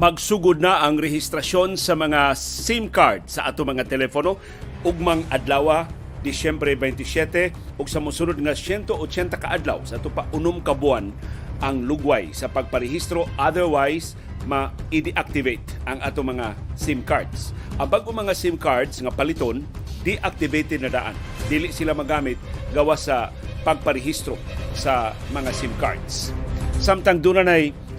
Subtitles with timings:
[0.00, 4.40] Magsugod na ang rehistrasyon sa mga SIM card sa ato mga telepono
[4.80, 5.84] ugmang adlaw
[6.24, 8.96] Disyembre 27 ug sa mosunod nga 180
[9.36, 11.12] ka adlaw sa ato pa unom ka buwan
[11.60, 14.16] ang lugway sa pagparehistro otherwise
[14.48, 17.52] ma-deactivate ang ato mga SIM cards.
[17.76, 19.68] Ang bago mga SIM cards nga paliton
[20.00, 21.16] deactivated na daan.
[21.44, 22.40] Dili sila magamit
[22.72, 23.28] gawa sa
[23.68, 24.40] pagparehistro
[24.72, 26.32] sa mga SIM cards.
[26.80, 27.44] Samtang na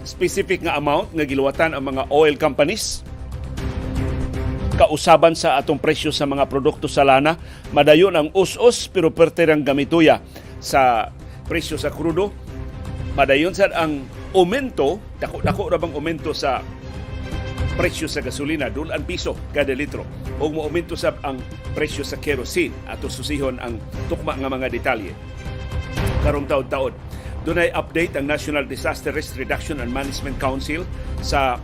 [0.03, 3.05] specific nga amount nga giluwatan ang mga oil companies.
[4.77, 7.37] Kausaban sa atong presyo sa mga produkto sa lana
[7.69, 10.23] madayon ang us-us pero perte ang gamituya
[10.57, 11.13] sa
[11.45, 12.33] presyo sa krudo.
[13.13, 16.63] Madayon sad ang aumento dako-dako ra bang aumento sa
[17.75, 20.07] presyo sa gasolina dulan piso kada litro.
[20.41, 21.37] Ug mo aumento sab ang
[21.77, 23.77] presyo sa kerosene ato susihon ang
[24.09, 25.13] tukma nga mga detalye.
[26.25, 26.47] Karong
[27.41, 30.85] Dunay update ang National Disaster Risk Reduction and Management Council
[31.25, 31.57] sa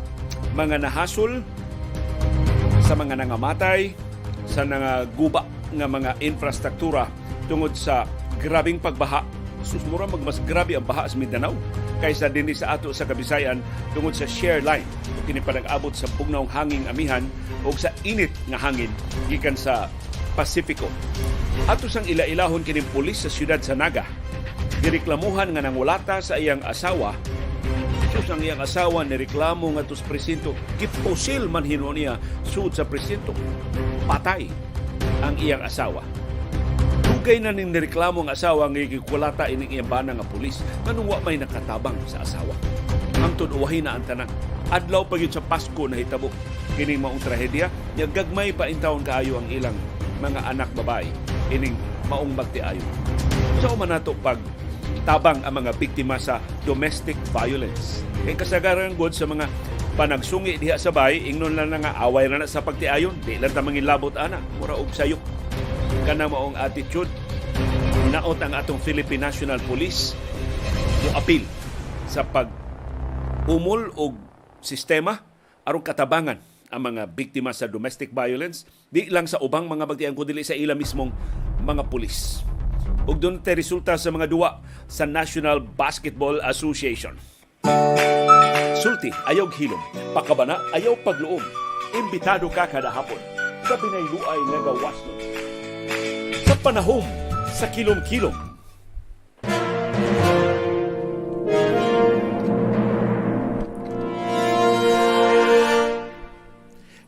[0.58, 1.45] mga nahasol,
[2.81, 3.94] sa mga nangamatay,
[4.50, 5.45] sa nangaguba
[5.78, 7.05] nga mga infrastruktura
[7.45, 8.09] tungod sa
[8.42, 9.22] grabing pagbaha.
[9.61, 11.53] Susmura mag mas grabe ang baha sa Mindanao
[12.02, 13.61] kaysa dinhi sa ato sa Kabisayan
[13.94, 14.86] tungod sa share line.
[15.30, 17.22] Kini pa nag-abot sa bugnawng hanging amihan
[17.61, 18.89] o sa init nga hangin
[19.30, 19.86] gikan sa
[20.33, 20.89] Pasifiko.
[21.70, 24.05] Ato sang ila-ilahon kining pulis sa siyudad sa Naga
[24.88, 27.11] gireklamuhan nga nangulata sa iyang asawa.
[28.16, 30.55] Sus ang iyang asawa ni reklamo nga tos presinto.
[30.80, 32.16] Kipusil man hino niya
[32.47, 33.35] sud sa presinto.
[34.08, 34.47] Patay
[35.19, 35.99] ang iyang asawa.
[37.03, 40.63] Dugay na ning nireklamo ang asawa nga gikulata ining iyang bana nga pulis.
[40.88, 42.55] Nganong wa may nakatabang sa asawa?
[43.19, 44.31] Hangtod uwahin na ang tanan.
[44.71, 46.31] Adlaw pa sa Pasko na hitabo.
[46.80, 47.67] Kini maong trahedya
[47.99, 49.75] gagmay pa intawon kaayo ang ilang
[50.23, 51.11] mga anak babae.
[51.52, 51.75] Ining
[52.08, 52.80] maong magtiayo.
[53.59, 54.39] Sa so, nato pag
[55.08, 58.03] tabang ang mga biktima sa domestic violence.
[58.27, 59.47] Kay kasagaran gud sa mga
[59.95, 63.55] panagsungi diha sa bay, ingnon lang na nga away na, na sa pagtiayon, di lang
[63.55, 65.23] ta mangilabot ana, mura og sayok.
[66.04, 67.08] Kana maong attitude.
[68.11, 70.11] Naot ang atong Philippine National Police
[71.08, 71.48] mo apil
[72.11, 72.52] sa pag
[73.48, 74.15] umol og
[74.59, 75.23] sistema
[75.64, 78.67] aron katabangan ang mga biktima sa domestic violence.
[78.92, 81.15] Di lang sa ubang mga bagtian kundi sa ila mismong
[81.64, 82.43] mga pulis
[83.08, 87.15] ug doon tay resulta sa mga duwa sa National Basketball Association.
[88.77, 89.81] Sulti, ayaw hilom.
[90.14, 91.42] Pakabana, ayaw pagluom.
[91.95, 93.20] Imbitado ka kada hapon
[93.67, 94.97] sa pinayluay nga gawas
[96.47, 97.03] Sa panahom,
[97.52, 98.36] sa kilom-kilom,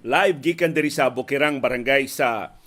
[0.09, 2.57] Live gikan diri sa Bukirang Barangay sa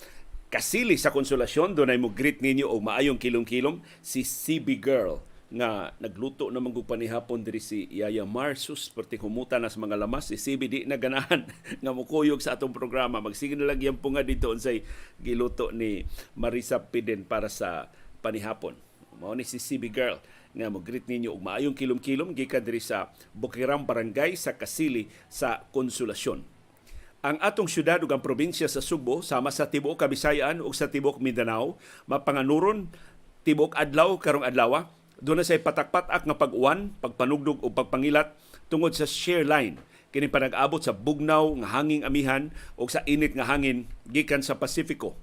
[0.52, 6.52] kasili sa konsolasyon dunay mo greet ninyo og maayong kilom-kilom si CB Girl nga nagluto
[6.52, 8.92] na mangug panihapon diri si Yaya Marsus.
[8.92, 10.28] Perti humuta na sa mga lamas.
[10.28, 11.48] Si CB di na ganahan
[11.82, 13.24] nga mukuyog sa atong programa.
[13.24, 14.84] Magsige na lang po nga dito unsay
[15.16, 16.04] giluto ni
[16.36, 17.88] Marisa Piden para sa
[18.20, 18.76] panihapon.
[19.24, 20.20] Mao ni si CB Girl
[20.52, 25.64] nga mo greet ninyo og maayong kilom-kilom gikan diri sa Bukiram Barangay sa Kasili sa
[25.72, 26.51] Konsolasyon
[27.22, 31.22] ang atong syudad ug ang probinsya sa Subo sama sa tibuok Kabisayan ug sa tibuok
[31.22, 31.78] Mindanao
[32.10, 32.90] mapanganuron
[33.46, 34.90] tibuok adlaw karong adlaw
[35.22, 38.34] doon na say patak-patak nga pag-uwan, pagpanugdog o pagpangilat
[38.66, 39.78] tungod sa shear line.
[40.10, 44.58] Kini pa nag-abot sa bugnaw nga hanging amihan o sa init nga hangin gikan sa
[44.58, 45.14] Pasifiko.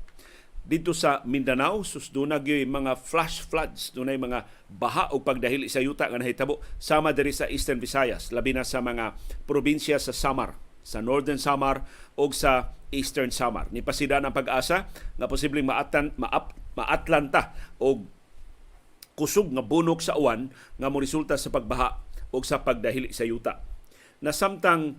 [0.64, 6.08] Dito sa Mindanao, susduna gyud mga flash floods, dunay mga baha o pagdahili sa yuta
[6.08, 6.64] nga nahitabo.
[6.80, 10.56] Sama diri sa Eastern Visayas, labi na sa mga probinsya sa Samar,
[10.90, 11.86] sa Northern Samar
[12.18, 13.70] o sa Eastern Samar.
[13.70, 18.02] Ni pasida ang pag-asa nga posibleng maatan, maap, maatlanta o
[19.14, 20.50] kusog nga bunok sa uwan
[20.82, 22.02] nga mo resulta sa pagbaha
[22.34, 23.62] o sa pagdahili sa yuta.
[24.26, 24.98] Na samtang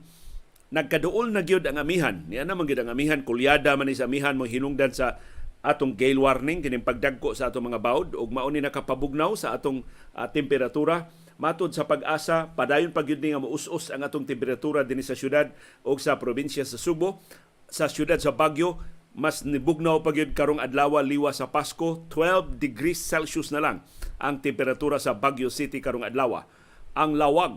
[0.70, 4.38] nagkaduol na gyud ang amihan, niya naman gyud ang amihan, kulyada man ni sa amihan
[4.38, 5.18] mo hinungdan sa
[5.60, 9.84] atong gale warning kining pagdagko sa atong mga bawd ug mao ni nakapabugnaw sa atong
[10.16, 15.16] uh, temperatura Matod sa pag-asa, padayon pa gyud nga muus-us ang atong temperatura dinhi sa
[15.16, 15.48] syudad
[15.80, 17.24] o sa probinsya sa Subo.
[17.64, 18.76] Sa syudad sa Baguio,
[19.16, 23.80] mas nibugnaw pa gyud karong adlaw liwa sa Pasko, 12 degrees Celsius na lang
[24.20, 26.44] ang temperatura sa Baguio City karong adlaw.
[26.92, 27.56] Ang lawag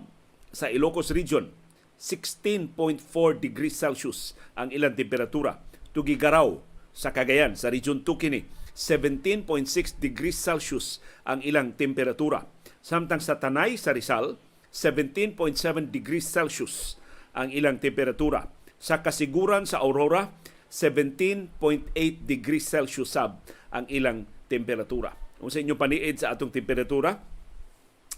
[0.56, 1.52] sa Ilocos Region,
[2.00, 3.04] 16.4
[3.44, 5.60] degrees Celsius ang ilang temperatura.
[5.92, 6.56] Tugigaraw
[6.96, 12.48] sa Cagayan, sa Region 2 kini, 17.6 degrees Celsius ang ilang temperatura.
[12.84, 14.36] Samtang sa Tanay sa Rizal,
[14.76, 15.40] 17.7
[15.88, 17.00] degrees Celsius
[17.32, 18.44] ang ilang temperatura.
[18.76, 20.28] Sa Kasiguran sa Aurora,
[20.68, 21.96] 17.8
[22.28, 23.40] degrees Celsius sab
[23.72, 25.16] ang ilang temperatura.
[25.40, 27.16] Kung sa inyo paniid sa atong temperatura,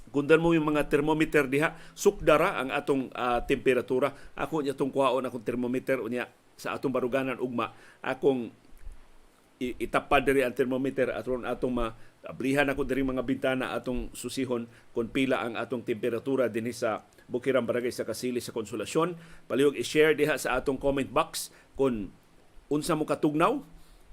[0.10, 5.28] kundan mo yung mga thermometer diha sukdara ang atong ah, temperatura ako nya tong kuhaon
[5.28, 8.48] akong thermometer unya sa atong baruganan ugma akong
[9.60, 11.92] itapad diri ang thermometer atron atong ma
[12.25, 17.66] ablihan ako diri mga bintana atong susihon kung pila ang atong temperatura dinhi sa Bukirang
[17.66, 19.18] Barangay sa Kasili sa Konsolasyon.
[19.50, 22.13] Palihog i-share diha sa atong comment box kung
[22.69, 23.62] unsa mo katugnaw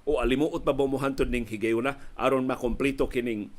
[0.03, 3.53] o alimuot pa ba mo hantod ning higayuna aron makompleto kining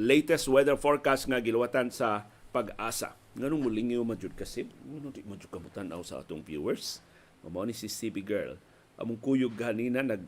[0.00, 3.14] latest weather forecast nga giluwatan sa pag-asa.
[3.36, 7.04] Nganong mulingiw man jud kasi, nganong di man jud kamutan sa atong viewers.
[7.46, 8.56] Mao ni si CB girl.
[9.00, 10.24] Among kuyog ganina nag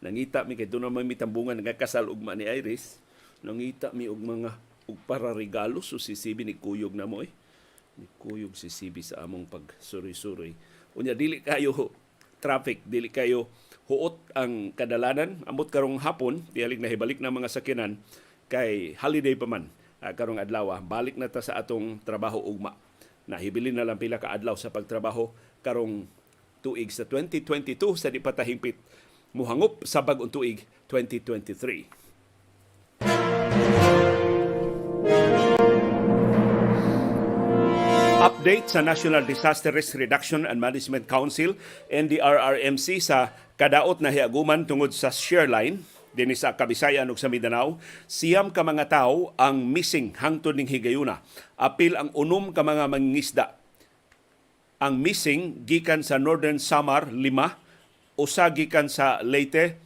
[0.00, 3.00] nangita mi kay doon naman mi tambungan nagkasal ugma ni Iris.
[3.44, 4.50] Nangita mi og mga
[4.86, 7.30] og para regalo so si CB ni kuyog na mo eh.
[7.96, 10.54] Ni kuyog si CB sa among pagsuri-suri.
[10.96, 11.92] Unya dili kayo
[12.38, 13.50] traffic, dili kayo
[13.90, 15.42] huot ang kadalanan.
[15.48, 17.98] Amot karong hapon, tiyalig na hibalik na mga sakinan
[18.46, 19.66] kay holiday pa man
[19.98, 20.70] ah, karong adlaw.
[20.70, 20.80] ah.
[20.82, 22.78] Balik na ta sa atong trabaho ugma.
[23.26, 25.34] Nahibili na lang pila ka adlaw sa pagtrabaho
[25.66, 26.06] karong
[26.62, 28.30] tuig sa 2022 sa di pa
[29.36, 32.06] muhangop sa bag-ong tuig 2023.
[38.16, 41.54] Update sa National Disaster Risk Reduction and Management Council
[41.92, 45.84] NDRRMC sa kadaot na hiaguman tungod sa Shareline
[46.16, 47.76] dinhi sa Kabisayan ug sa Mindanao
[48.08, 51.20] siyam ka mga tawo ang missing hangtod ning higayuna.
[51.60, 53.60] Apil ang unom ka mga mangingisda.
[54.80, 57.60] Ang missing gikan sa Northern Samar lima
[58.16, 59.78] usa gikan sa Leyte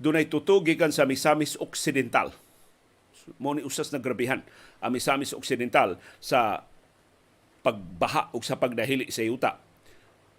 [0.00, 2.34] dunay tuto gikan sa Misamis Occidental
[3.40, 4.44] mo ni usas na grabihan
[4.84, 6.68] ang Misamis Occidental sa
[7.64, 9.56] pagbaha o sa pagdahili sa yuta.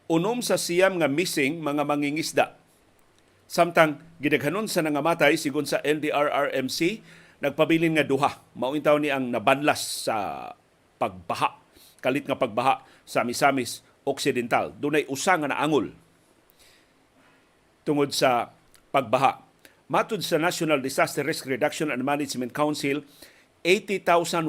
[0.06, 2.54] Unom sa siyam nga missing mga mangingisda.
[3.50, 7.02] Samtang gidaghanon sa nangamatay sigon sa NDRRMC,
[7.42, 8.38] nagpabilin nga duha.
[8.54, 10.50] Mauintaw ni ang nabanlas sa
[11.02, 11.58] pagbaha,
[12.06, 14.78] kalit nga pagbaha sa Misamis Occidental.
[14.78, 16.05] Dunay usa nga naangol
[17.86, 18.50] tungod sa
[18.90, 19.46] pagbaha.
[19.86, 23.06] Matud sa National Disaster Risk Reduction and Management Council,
[23.62, 24.42] 80,142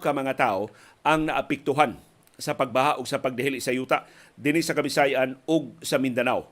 [0.00, 0.72] ka mga tao
[1.04, 2.00] ang naapektuhan
[2.40, 6.48] sa pagbaha ug sa pagdahili sa yuta dinhi sa Kabisayan ug sa Mindanao.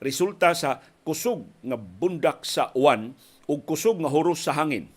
[0.00, 3.14] Resulta sa kusog nga bundak sa uwan
[3.48, 4.88] ug kusog nga huros sa hangin.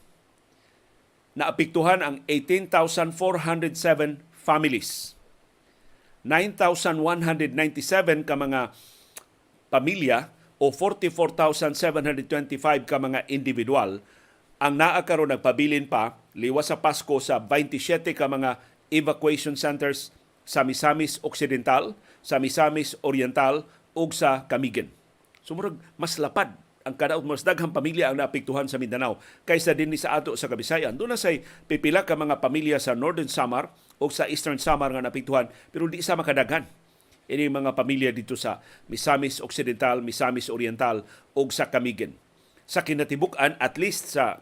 [1.38, 5.16] Naapektuhan ang 18,407 families.
[6.28, 8.76] 9,197 ka mga
[9.70, 14.04] pamilya o 44,725 ka mga individual
[14.60, 18.60] ang naa karon nagpabilin pa liwas sa Pasko sa 27 ka mga
[18.92, 20.12] evacuation centers
[20.44, 23.64] sa Misamis Occidental, sa Misamis Oriental
[23.96, 24.92] ug sa Camigan.
[25.48, 30.20] Sumurag mas lapad ang kadaot mas daghang pamilya ang naapektuhan sa Mindanao kaysa dinhi sa
[30.20, 31.00] ato sa Kabisayan.
[31.00, 35.00] Doon na say pipila ka mga pamilya sa Northern Samar o sa Eastern Samar nga
[35.00, 36.68] naapektuhan pero di sa makadaghan
[37.30, 38.58] ini mga pamilya dito sa
[38.90, 41.06] Misamis Occidental, Misamis Oriental
[41.38, 42.18] ug sa Camigan.
[42.66, 44.42] Sa kinatibuk-an at least sa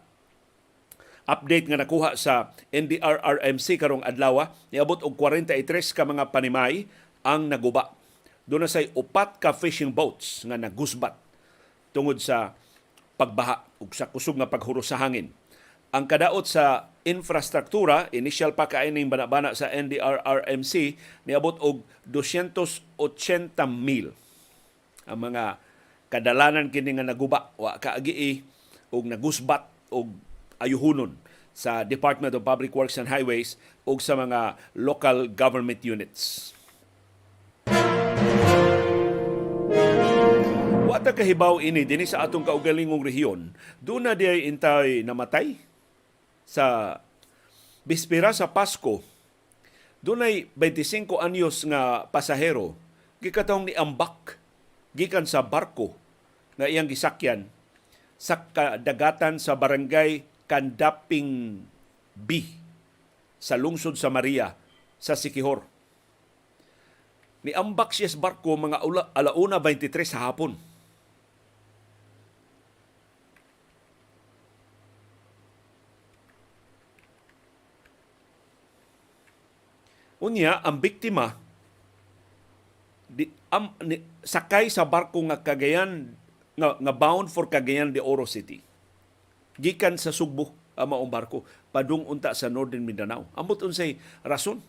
[1.28, 6.88] update nga nakuha sa NDRRMC karong adlaw niabot og 43 ka mga panimay
[7.28, 7.92] ang naguba.
[8.48, 11.20] Doon na say upat ka fishing boats nga nagusbat
[11.92, 12.56] tungod sa
[13.20, 15.36] pagbaha ug sa kusog nga paghuro sa hangin.
[15.96, 22.92] Ang kadaot sa infrastruktura, initial pa kaining banabana sa NDRRMC, niabot og 280
[23.72, 24.12] mil.
[25.08, 25.56] Ang mga
[26.12, 28.44] kadalanan kini nga naguba wa kaagi
[28.92, 29.64] og nagusbat
[29.96, 30.12] og
[30.60, 31.16] ayuhunon
[31.56, 33.56] sa Department of Public Works and Highways
[33.88, 36.52] ug sa mga local government units.
[40.88, 45.67] Wata kahibaw ini dinhi sa atong kaugalingong rehiyon, doon na diay intay namatay
[46.48, 46.98] sa
[47.84, 49.04] bispera sa Pasko.
[50.00, 52.80] Dunay 25 anyos nga pasahero
[53.20, 54.40] gikatawng ni ambak
[54.96, 55.92] gikan sa barko
[56.56, 57.50] nga iyang gisakyan
[58.18, 61.60] sa kadagatan sa barangay Kandaping
[62.16, 62.30] B
[63.36, 64.56] sa lungsod sa Maria
[64.96, 65.68] sa Sikihor.
[67.44, 70.56] Ni ambak siya sa barko mga ula, alauna 23 sa hapon.
[80.28, 81.40] Unya, ang biktima
[83.08, 86.12] di, am, ni, sakay sa barko nga Cagayan
[86.60, 88.60] nga, nga bound for Cagayan de Oro City.
[89.56, 93.24] Gikan sa Sugbo ang maong barko padung unta sa Northern Mindanao.
[93.40, 93.96] Ambot unsay
[94.28, 94.60] rason?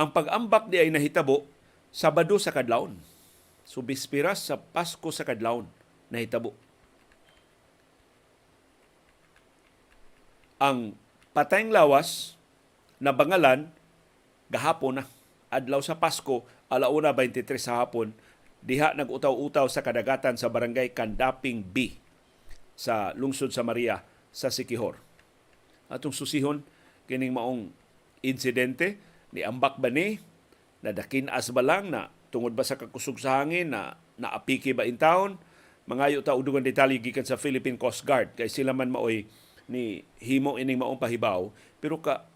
[0.00, 1.44] Ang pag-ambak di ay nahitabo
[1.92, 2.96] Sabado sa kadlawon.
[3.68, 5.68] So bispiras sa Pasko sa kadlawon
[6.08, 6.56] nahitabo.
[10.60, 10.92] ang
[11.30, 12.34] patayng lawas
[12.98, 13.70] na bangalan
[14.50, 15.04] gahapon na.
[15.50, 18.14] Adlaw sa Pasko alauna 23 sa hapon.
[18.62, 21.96] Diha nag-utaw-utaw sa kadagatan sa barangay Kandaping B
[22.76, 25.00] sa lungsod sa Maria sa Sikihor.
[25.90, 26.62] Atong susihon
[27.10, 27.74] kining maong
[28.22, 29.00] insidente
[29.34, 30.22] ni ambak ba ni
[30.84, 35.00] nadakin as ba lang na tungod ba sa kakusog sa hangin na naapiki ba in
[35.00, 35.40] town?
[35.90, 39.26] Mangayo ta og dugang detalye gikan sa Philippine Coast Guard kay sila man maoy
[39.70, 41.46] ni himo ining maong pahibaw
[41.78, 42.26] pero ka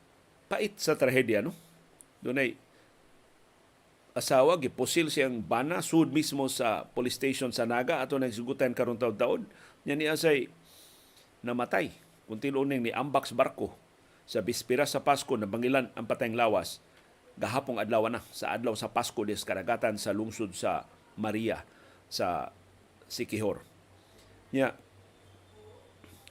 [0.47, 1.51] pait sa trahedya no?
[2.23, 2.55] Dunay
[4.15, 9.43] asawa gipusil siyang bana sud mismo sa police station sa Naga ato nagsigutan karon taon-taon.
[9.83, 10.47] Nya niya say
[11.43, 11.91] namatay.
[12.25, 13.77] Kung tinuning ni ambak sa barko
[14.25, 16.81] sa bispira sa Pasko na bangilan ang patayng lawas.
[17.37, 20.89] Gahapong adlaw na sa adlaw sa Pasko des karagatan sa lungsod sa
[21.19, 21.61] Maria
[22.09, 22.55] sa
[23.11, 23.61] Sikihor.
[24.55, 24.79] Nya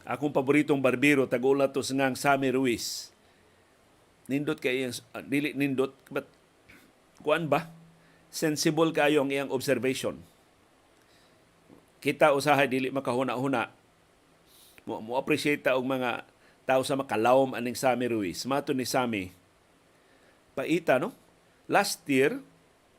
[0.04, 3.12] akong paboritong barbero tagulat to ngang Sammy Ruiz.
[4.28, 6.28] Nindot kay iyang ah, dili nindot but
[7.20, 7.72] kuan ba?
[8.32, 10.20] Sensible kayo ang iyang observation.
[12.04, 13.72] Kita usahay dili makahuna-huna.
[14.84, 16.28] Mo, mo appreciate ta og mga
[16.68, 18.44] tao sa makalawom aning Sammy Ruiz.
[18.44, 19.32] Mato ni Sammy,
[20.56, 21.12] paita no?
[21.68, 22.40] Last year,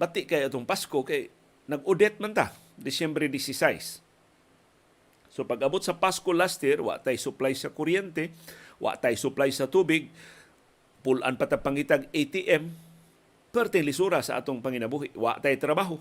[0.00, 1.28] bati kay atong Pasko kay
[1.68, 4.03] nag-audit man ta, Disyembre 16.
[5.34, 8.30] So pag abot sa Pasko last year, wa tay supply sa kuryente,
[8.78, 10.06] wa tay supply sa tubig,
[11.02, 12.70] pulan pa ta pangitag ATM,
[13.50, 15.10] perte lisura sa atong panginabuhi.
[15.18, 15.98] Wa tay trabaho,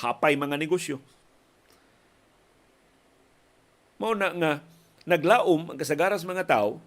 [0.00, 0.96] hapay mga negosyo.
[4.00, 4.52] Mao na nga
[5.04, 6.80] naglaom ang kasagaras mga tao,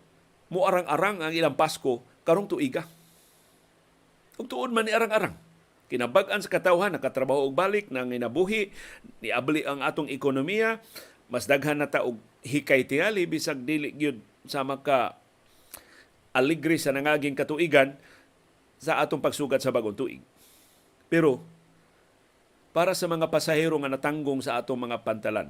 [0.50, 2.89] muarang-arang ang ilang Pasko karong tuiga.
[4.41, 5.38] Ug tuod man ni arang-arang.
[5.93, 8.74] Kinabag-an sa katawhan, nakatrabaho og balik, nang inabuhi,
[9.24, 10.84] niabli ang atong ekonomiya,
[11.27, 15.19] mas daghan na ta og hikay tingali bisag dili gyud sa maka
[16.31, 18.00] aligre sa nangaging katuigan
[18.77, 20.22] sa atong pagsugat sa bagong tuig.
[21.12, 21.41] Pero
[22.72, 25.50] para sa mga pasahero nga natanggong sa atong mga pantalan,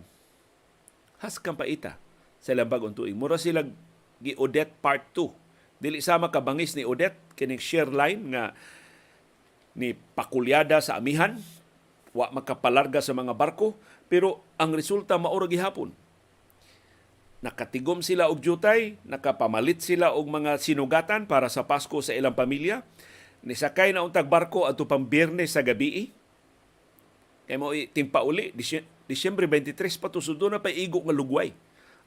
[1.20, 2.00] has kang paita
[2.40, 3.18] sa ilang bagong tuig.
[3.18, 3.66] Mura sila
[4.24, 5.82] gi Odette Part 2.
[5.84, 8.56] Dili sama ka bangis ni Odette kining share line nga
[9.78, 11.38] ni pakulyada sa amihan,
[12.18, 15.92] wa makapalarga sa mga barko, pero ang resulta maura gihapon.
[17.38, 22.82] Nakatigom sila og jutay, nakapamalit sila og mga sinugatan para sa Pasko sa ilang pamilya.
[23.46, 26.10] Nisakay na untag barko ato pang biyernes sa gabi.
[27.46, 31.56] Kay mo timpa uli, Disy- Disyembre 23 pa to sudo na pa igo nga lugway.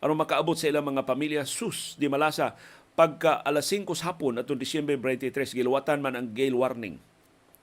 [0.04, 2.56] Aron makaabot sa ilang mga pamilya sus di malasa
[2.92, 7.00] pagka alas 5 sa hapon atong Disyembre 23 giluwatan man ang gale warning.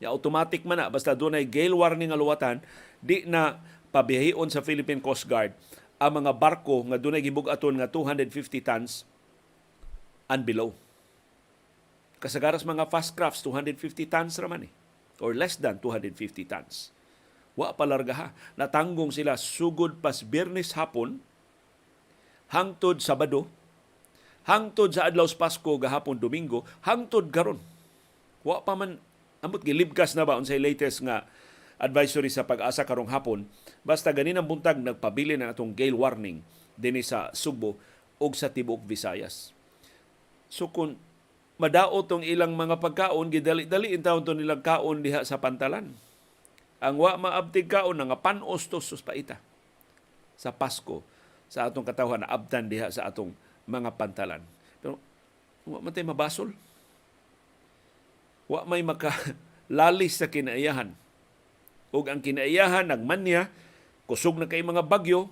[0.01, 2.63] Ya automatic man na basta dunay gale warning nga luwatan
[3.01, 3.61] di na
[3.97, 5.57] pabiyahion sa Philippine Coast Guard
[5.97, 9.01] ang mga barko nga dunay gibug-aton nga 250 tons
[10.29, 10.69] and below.
[12.21, 14.73] Kasagaras mga fast crafts 250 tons raman eh
[15.17, 16.93] or less than 250 tons.
[17.57, 18.27] Wa palarga ha.
[18.53, 21.17] Natanggong sila sugod pas Biyernes hapon
[22.53, 23.49] hangtod Sabado
[24.45, 27.57] hangtod sa adlaw Pasko gahapon Domingo hangtod karon.
[28.45, 29.01] Wa pa man
[29.41, 31.25] ambot gilibkas na ba unsay latest nga
[31.77, 33.45] advisory sa pag-asa karong hapon
[33.85, 36.41] basta ganin ang buntag nagpabili na atong gale warning
[36.77, 37.77] dinhi sa Subo
[38.17, 39.53] ug sa tibuok Visayas.
[40.49, 40.97] So kung
[41.57, 45.93] madao tong ilang mga pagkaon gidali-dali in taon to nilang kaon diha sa pantalan.
[46.77, 49.41] Ang wa maabtig kaon nga panostos sus paita
[50.37, 51.01] sa Pasko
[51.49, 53.33] sa atong katawhan na abtan diha sa atong
[53.65, 54.45] mga pantalan.
[54.79, 55.01] Pero
[55.65, 56.53] wa man mabasol.
[58.47, 59.11] Wa may maka
[59.67, 60.93] lalis sa kinaiyahan.
[61.91, 63.47] Ug ang kinaiyahan nagmanya
[64.07, 65.31] kusog na kay mga bagyo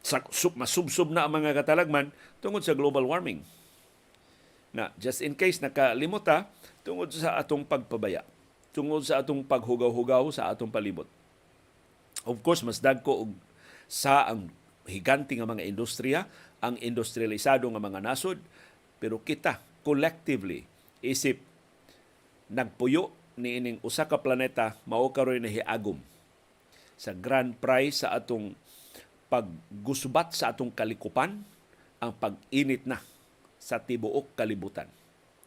[0.00, 2.08] sa sub, masubsob na ang mga katalagman
[2.40, 3.44] tungod sa global warming.
[4.72, 6.48] Na just in case nakalimot ta
[6.80, 8.24] tungod sa atong pagpabaya,
[8.72, 11.08] tungod sa atong paghugaw-hugaw sa atong palibot.
[12.24, 13.32] Of course, mas dagko og
[13.90, 14.48] sa ang
[14.88, 16.24] higanti nga mga industriya,
[16.60, 18.40] ang industrialisado nga mga nasod,
[19.00, 20.64] pero kita collectively
[21.00, 21.40] isip
[22.52, 25.96] nagpuyo ni ining usa ka planeta mao karon na hiagom
[27.00, 28.52] sa grand prize sa atong
[29.32, 31.40] paggusbat sa atong kalikupan
[31.96, 33.00] ang pag-init na
[33.60, 34.88] sa tibuok kalibutan.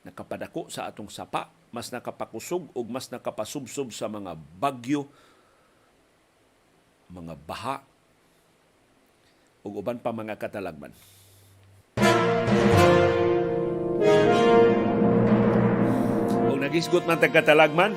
[0.01, 5.09] Nakapadako sa atong sapa, mas nakapakusog ug mas nakapasubsob sa mga bagyo,
[7.09, 7.77] mga baha,
[9.65, 10.93] ug uban pa mga katalagman.
[16.73, 17.93] Nagisgot man tag katalagman,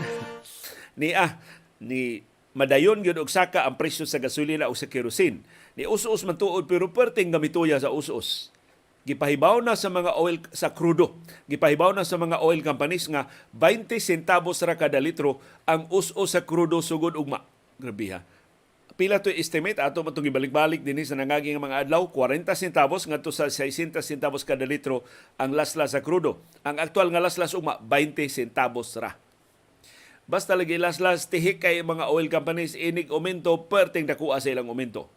[1.01, 1.41] ni ah,
[1.81, 2.21] ni
[2.53, 5.41] madayon gyud og saka ang presyo sa gasolina o sa kerosene.
[5.81, 8.53] Ni us-us man tuod pero perting gamituya sa us-us.
[9.09, 11.15] gipahibaw na sa mga oil sa krudo
[11.47, 16.43] gipahibaw na sa mga oil companies nga 20 centavos ra kada litro ang us-us sa
[16.43, 17.47] krudo sugod ugma
[17.79, 18.27] grabe ha
[18.97, 23.29] pila to estimate ato man itong ibalik-balik din sa nangaging mga adlaw 40 centavos ngadto
[23.29, 25.05] sa 60 centavos kada litro
[25.37, 29.21] ang laslas sa krudo ang aktual nga laslas ugma 20 centavos ra
[30.25, 35.13] basta lagi laslas tihik kay mga oil companies inig aumento perting dakuha sa ilang aumento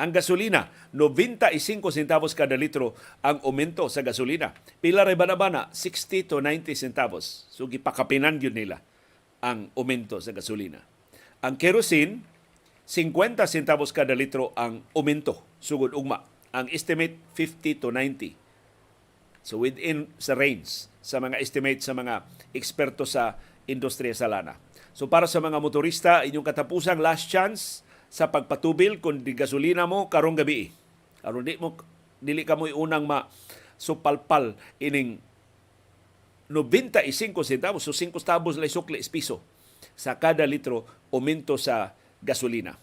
[0.00, 1.60] ang gasolina, 95
[1.92, 4.56] centavos kada litro ang aumento sa gasolina.
[4.80, 7.44] Pila ray bana-bana, 60 to 90 centavos.
[7.52, 8.80] So gipakapinan yun nila
[9.44, 10.80] ang aumento sa gasolina.
[11.44, 12.24] Ang kerosene,
[12.90, 16.26] 50 centavos kada litro ang aumento sugod ugma.
[16.50, 18.34] Ang estimate 50 to 90.
[19.46, 23.38] So within sa range sa mga estimate sa mga eksperto sa
[23.70, 24.58] industriya sa lana.
[24.90, 30.10] So para sa mga motorista, inyong katapusang last chance sa pagpatubil kung di gasolina mo
[30.10, 30.74] karong gabi.
[31.22, 31.78] Aron di mo
[32.18, 33.30] dili ka mo unang ma
[33.78, 35.22] supalpal ining
[36.50, 37.06] 95
[37.46, 39.38] centavos so 5 centavos lay sukli is piso
[39.94, 42.76] sa kada litro aumento sa gasolina.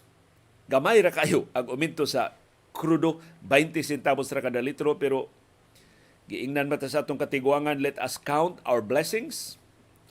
[0.68, 2.36] Gamay ra kayo ang aumento sa
[2.76, 5.32] krudo 20 centavos ra kada litro pero
[6.28, 9.56] giingnan mata sa atong katiguangan let us count our blessings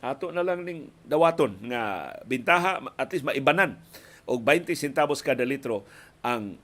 [0.01, 3.79] ato na lang ning dawaton nga bintaha at least maibanan
[4.27, 5.87] og 20 centavos kada litro
[6.25, 6.59] ang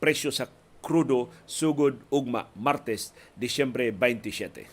[0.00, 0.48] presyo sa
[0.82, 4.66] krudo sugod ugma Martes, Disyembre 27.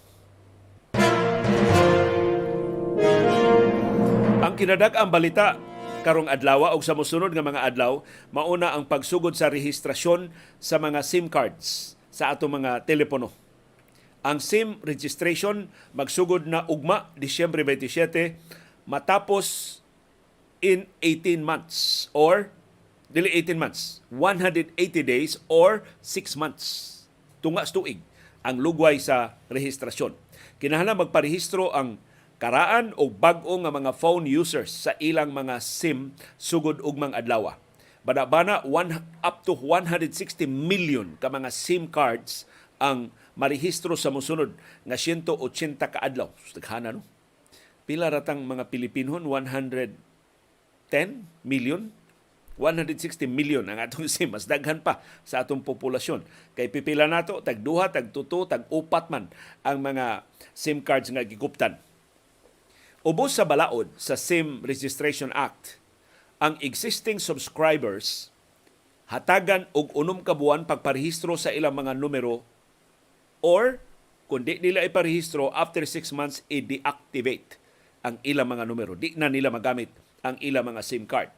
[4.41, 5.53] Ang kinadak ang balita
[5.99, 7.99] karong adlaw o sa mosunod nga mga adlaw
[8.31, 13.35] mauna ang pagsugod sa rehistrasyon sa mga SIM cards sa ato mga telepono.
[14.23, 18.35] Ang SIM registration magsugod na ugma Disyembre 27
[18.87, 19.79] matapos
[20.63, 22.51] in 18 months or
[23.11, 26.95] dili 18 months, 180 days or 6 months.
[27.43, 27.99] Tunga sa tuig
[28.43, 30.15] ang lugway sa rehistrasyon.
[30.63, 31.99] Kinahanglan magparehistro ang
[32.39, 37.59] karaan o bag-o nga mga phone users sa ilang mga SIM sugod ugmang adlaw.
[38.07, 42.47] Bana-bana one, up to 160 million ka mga SIM cards
[42.79, 44.55] ang marehistro sa musunod
[44.87, 45.35] nga 180
[45.77, 46.31] ka adlaw.
[46.55, 47.03] Daghana no.
[47.83, 50.09] Pila ratang mga Pilipinon 100
[50.89, 51.93] 10 million
[52.59, 56.25] 160 million ang atong SIM mas daghan pa sa atong populasyon
[56.57, 59.31] kay pipila nato tag duha tag tuto tag upat man
[59.63, 61.79] ang mga SIM cards nga giguptan
[63.05, 65.79] ubos sa balaod sa SIM Registration Act
[66.43, 68.31] ang existing subscribers
[69.07, 72.43] hatagan og unom ka buwan pagparehistro sa ilang mga numero
[73.39, 73.79] or
[74.27, 77.55] kung di nila iparehistro after 6 months i-deactivate
[78.03, 81.31] ang ilang mga numero di na nila magamit ang ilang mga SIM card.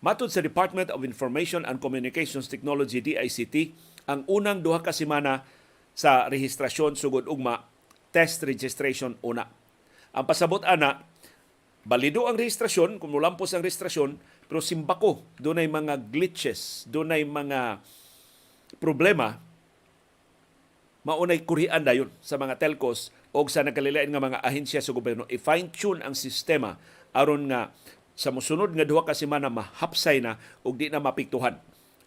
[0.00, 3.76] Matod sa Department of Information and Communications Technology DICT,
[4.08, 5.44] ang unang duha ka semana
[5.92, 7.68] sa rehistrasyon sugod ugma
[8.08, 9.59] test registration una.
[10.10, 11.06] Ang pasabot ana
[11.86, 14.20] balido ang rehistrasyon kung ang rehistrasyon
[14.50, 17.80] pero simbako dunay mga glitches, dunay mga
[18.82, 19.38] problema
[21.06, 25.72] maunay kurian dayon sa mga telcos o sa nagkalilain nga mga ahensya sa gobyerno i-fine
[25.72, 26.76] tune ang sistema
[27.16, 27.72] aron nga
[28.12, 31.56] sa mosunod nga duha ka semana mahapsay na ug di na mapiktuhan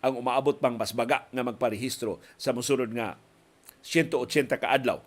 [0.03, 3.15] ang umaabot pang mas baga nga magparehistro sa mosunod nga
[3.87, 4.99] 180 ka adlaw.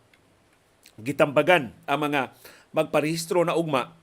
[0.96, 2.32] Gitambagan ang mga
[2.76, 3.96] magparehistro na ugma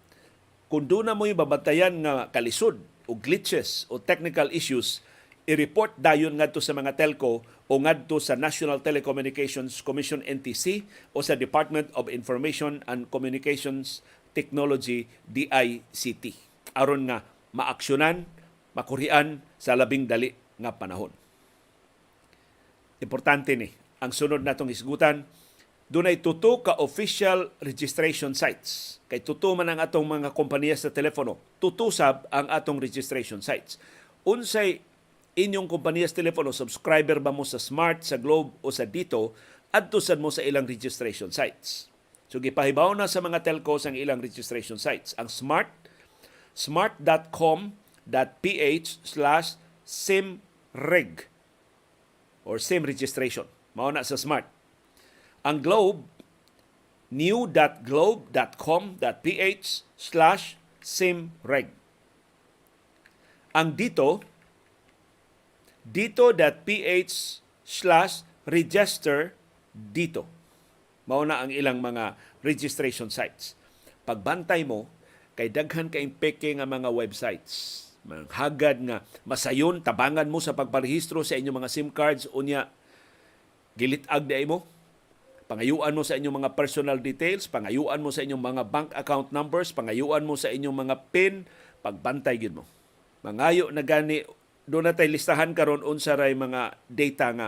[0.73, 5.05] kung doon na mo'y babantayan nga kalisod o glitches o technical issues,
[5.45, 10.81] i-report dayon ngadto sa mga telco o ngadto sa National Telecommunications Commission NTC
[11.13, 14.01] o sa Department of Information and Communications
[14.33, 16.33] Technology DICT
[16.73, 17.21] aron nga
[17.53, 18.25] maaksyonan,
[18.73, 21.13] makurian sa labing dali nga panahon.
[22.97, 23.69] Importante ni
[24.01, 25.29] ang sunod natong isgutan
[25.93, 28.97] dunay tuto ka official registration sites.
[29.05, 31.37] Kay tuto man ang atong mga kompanya sa telepono.
[31.61, 33.77] Tuto sab ang atong registration sites.
[34.25, 34.81] Unsay
[35.37, 39.37] inyong kompanya sa telepono, subscriber ba mo sa Smart, sa Globe o sa Dito,
[39.69, 41.93] adto sad mo sa ilang registration sites.
[42.25, 45.13] So gipahibaw na sa mga telcos ang ilang registration sites.
[45.21, 45.69] Ang Smart,
[46.57, 47.69] smart.com.ph
[49.05, 51.29] slash simreg
[52.41, 53.45] or sim registration.
[53.77, 54.62] Mao na sa Smart.
[55.43, 56.07] Ang Globe,
[57.11, 59.67] new.globe.com.ph
[59.99, 61.67] slash simreg.
[63.51, 64.23] Ang Dito,
[65.83, 69.35] dito.ph slash register
[69.75, 70.23] dito.
[71.03, 73.59] Mao na ang ilang mga registration sites.
[74.07, 74.87] Pagbantay mo,
[75.35, 77.83] kay daghan ka peke nga mga websites.
[78.07, 82.71] Mga hagad nga masayon, tabangan mo sa pagparehistro sa inyong mga SIM cards unya
[83.75, 84.63] gilitag mo
[85.43, 89.75] Pangayuan mo sa inyong mga personal details, pangayuan mo sa inyong mga bank account numbers,
[89.75, 91.43] pangayuan mo sa inyong mga PIN,
[91.83, 92.63] pagbantay gid mo.
[93.23, 94.23] Mangayo na gani
[94.63, 97.47] doon natay listahan karon unsa ray mga data nga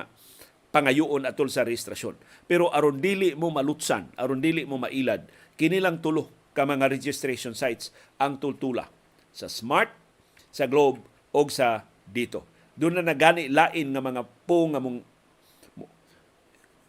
[0.76, 2.20] pangayuon atol sa rehistrasyon.
[2.44, 5.24] Pero aron dili mo malutsan, aron dili mo mailad,
[5.56, 8.88] kini lang tulo ka mga registration sites ang tultula
[9.32, 9.92] sa Smart,
[10.52, 12.48] sa Globe o sa dito.
[12.76, 15.15] Doon na nagani lain nga mga po nga mong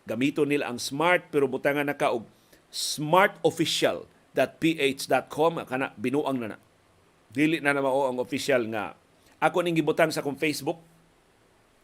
[0.07, 2.31] gamito nila ang smart pero butangan na ka og
[2.71, 6.59] smartofficial.ph.com kana binuang na na.
[7.35, 8.95] Dili na na mao ang official nga.
[9.43, 10.79] Ako ning gibutang sa akong Facebook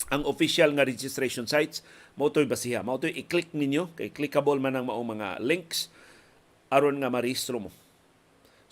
[0.08, 1.85] ang official nga registration sites
[2.18, 5.88] mao toy basiha mao toy i-click ninyo kay clickable man ang mao mga links
[6.72, 7.70] aron nga marehistro mo.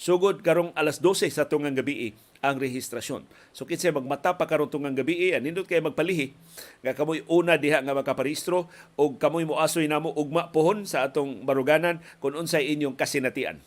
[0.01, 3.25] Sugod karong alas 12 sa tungang gabi ang rehistrasyon.
[3.53, 6.33] So kinsa magmata pa karon tungang gabi anindot kay magpalihi
[6.81, 12.01] nga kamoy una diha nga makaparehistro o kamoy moasoy namo ugma pohon sa atong baruganan
[12.19, 13.61] kung unsay inyong kasinatian.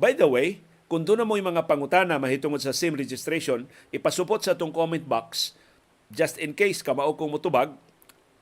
[0.00, 4.72] By the way, kung doon mo mga pangutana mahitungod sa SIM registration, ipasupot sa atong
[4.72, 5.56] comment box
[6.12, 7.72] just in case kamao kong mutubag,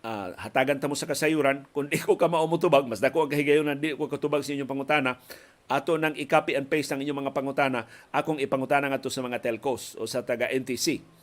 [0.03, 3.31] ah, hatagan ta mo sa kasayuran kung di ko ka mao mutubag mas dako ang
[3.33, 5.21] kahigayonan di ko katubag sa inyong pangutana
[5.71, 9.95] ato nang i-copy and paste ang inyong mga pangutana akong ipangutana ngadto sa mga telcos
[10.01, 11.19] o sa taga NTC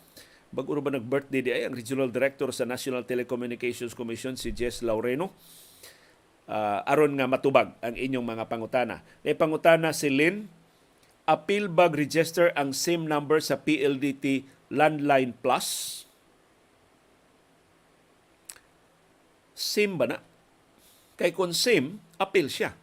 [0.48, 5.36] Bago ba nag-birthday di ay ang Regional Director sa National Telecommunications Commission si Jess Laureno
[6.48, 9.04] Ah, aron nga matubag ang inyong mga pangutana.
[9.20, 10.48] Kay pangutana si Lynn,
[11.28, 16.07] appeal bag register ang SIM number sa PLDT Landline Plus?
[19.58, 20.22] SIM ba na?
[21.18, 22.78] Kay kung SIM, appeal siya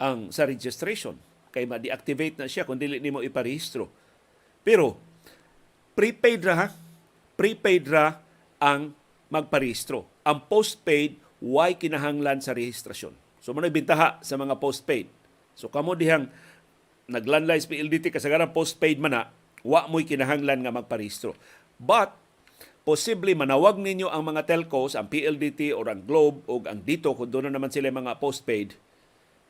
[0.00, 1.20] ang sa registration.
[1.52, 3.92] Kay ma-deactivate na siya kung dili nimo iparehistro.
[4.64, 4.96] Pero,
[5.92, 6.68] prepaid ra ha?
[7.36, 8.16] Prepaid ra
[8.56, 8.96] ang
[9.28, 10.24] magparehistro.
[10.24, 13.12] Ang postpaid, why kinahanglan sa rehistrasyon.
[13.38, 15.06] So, muna bintaha sa mga postpaid.
[15.54, 16.32] So, kamo dihang
[17.08, 19.22] naglandline sa PLDT kasagaran postpaid man na,
[19.64, 21.36] wa mo'y kinahanglan nga magparehistro.
[21.80, 22.12] But,
[22.88, 27.28] posible manawag ninyo ang mga telcos, ang PLDT o ang Globe o ang dito kung
[27.28, 28.80] doon na naman sila mga postpaid,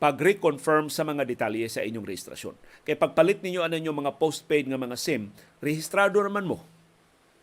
[0.02, 2.58] pag-reconfirm sa mga detalye sa inyong rehistrasyon.
[2.82, 5.30] Kaya pagpalit ninyo ano inyong mga postpaid nga mga SIM,
[5.62, 6.66] rehistrado naman mo.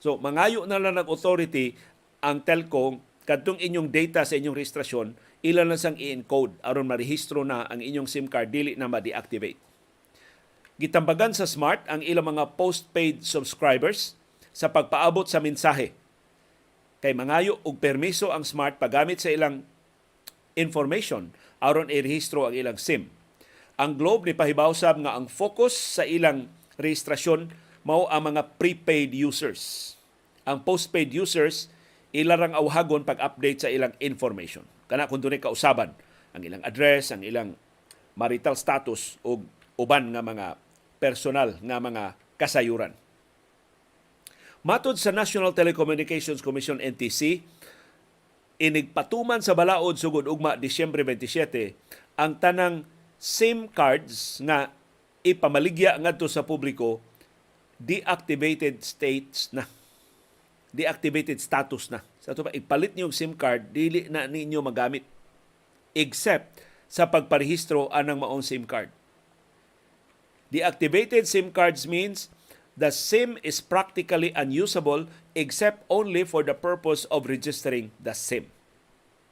[0.04, 1.80] So, mangayo na lang ng authority
[2.20, 5.16] ang telco kadtong inyong data sa inyong rehistrasyon,
[5.48, 9.64] ilan lang sang i-encode aron marehistro na ang inyong SIM card dili na ma-deactivate.
[10.76, 14.20] Gitambagan sa Smart ang ilang mga postpaid subscribers
[14.56, 15.92] sa pagpaabot sa mensahe.
[17.04, 19.68] Kay mangayo og permiso ang Smart paggamit sa ilang
[20.56, 23.12] information aron irehistro ang ilang SIM.
[23.76, 26.48] Ang Globe ni pahibawsab nga ang focus sa ilang
[26.80, 27.52] rehistrasyon
[27.84, 29.94] mao ang mga prepaid users.
[30.48, 31.68] Ang postpaid users
[32.16, 34.64] ilarang awhagon pag-update sa ilang information.
[34.88, 35.92] Kana kung dunay kausaban
[36.32, 37.60] ang ilang address, ang ilang
[38.16, 39.44] marital status o
[39.76, 40.56] uban nga mga
[41.04, 42.04] personal nga mga
[42.40, 42.96] kasayuran.
[44.66, 47.46] Matod sa National Telecommunications Commission NTC,
[48.58, 51.78] inigpatuman sa balaod sugod ugma Disyembre 27
[52.18, 52.82] ang tanang
[53.22, 54.74] SIM cards nga
[55.22, 56.98] ipamaligya ngadto sa publiko
[57.78, 59.70] deactivated states na.
[60.74, 62.02] Deactivated status na.
[62.18, 65.06] Sa to ba ipalit niyo SIM card dili na ninyo magamit.
[65.94, 68.90] Except sa pagparehistro anang maong SIM card.
[70.50, 72.34] Deactivated SIM cards means
[72.76, 78.52] the SIM is practically unusable except only for the purpose of registering the SIM.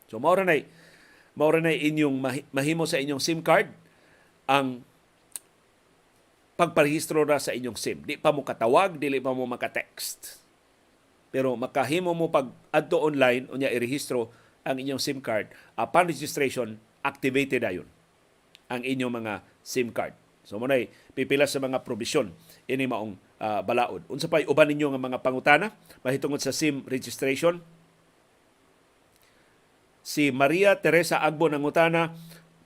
[0.08, 0.64] So maura na
[1.36, 3.72] maura na inyong mahi- mahimo sa inyong SIM card
[4.48, 4.84] ang
[6.56, 8.06] pagparehistro na sa inyong SIM.
[8.06, 10.40] Di pa mo katawag, dili pa mo maka-text.
[11.34, 14.30] Pero makahimo mo pag adto online unya irehistro
[14.64, 17.90] ang inyong SIM card, upon registration activated ayon
[18.72, 19.34] ang inyong mga
[19.66, 20.16] SIM card.
[20.44, 20.68] So mo
[21.16, 22.32] pipila sa mga probisyon
[22.68, 24.08] ini maong ah, balaod.
[24.08, 25.76] Unsa pay uban ninyo nga mga pangutana
[26.08, 27.60] mahitungod sa SIM registration?
[30.04, 32.16] Si Maria Teresa Agbo ng utana,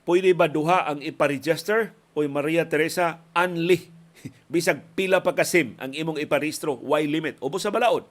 [0.06, 3.90] pwede ba duha ang iparegister o Maria Teresa unli?
[4.52, 7.38] Bisag pila pa ka SIM ang imong iparehistro, why limit?
[7.42, 8.06] Ubo sa balaod,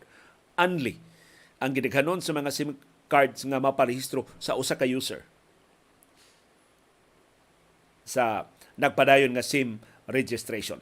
[0.59, 0.99] unli
[1.57, 2.75] ang gidaghanon sa mga SIM
[3.07, 5.23] cards nga maparehistro sa usa ka user
[8.07, 8.47] sa
[8.79, 10.79] nagpadayon nga SIM registration.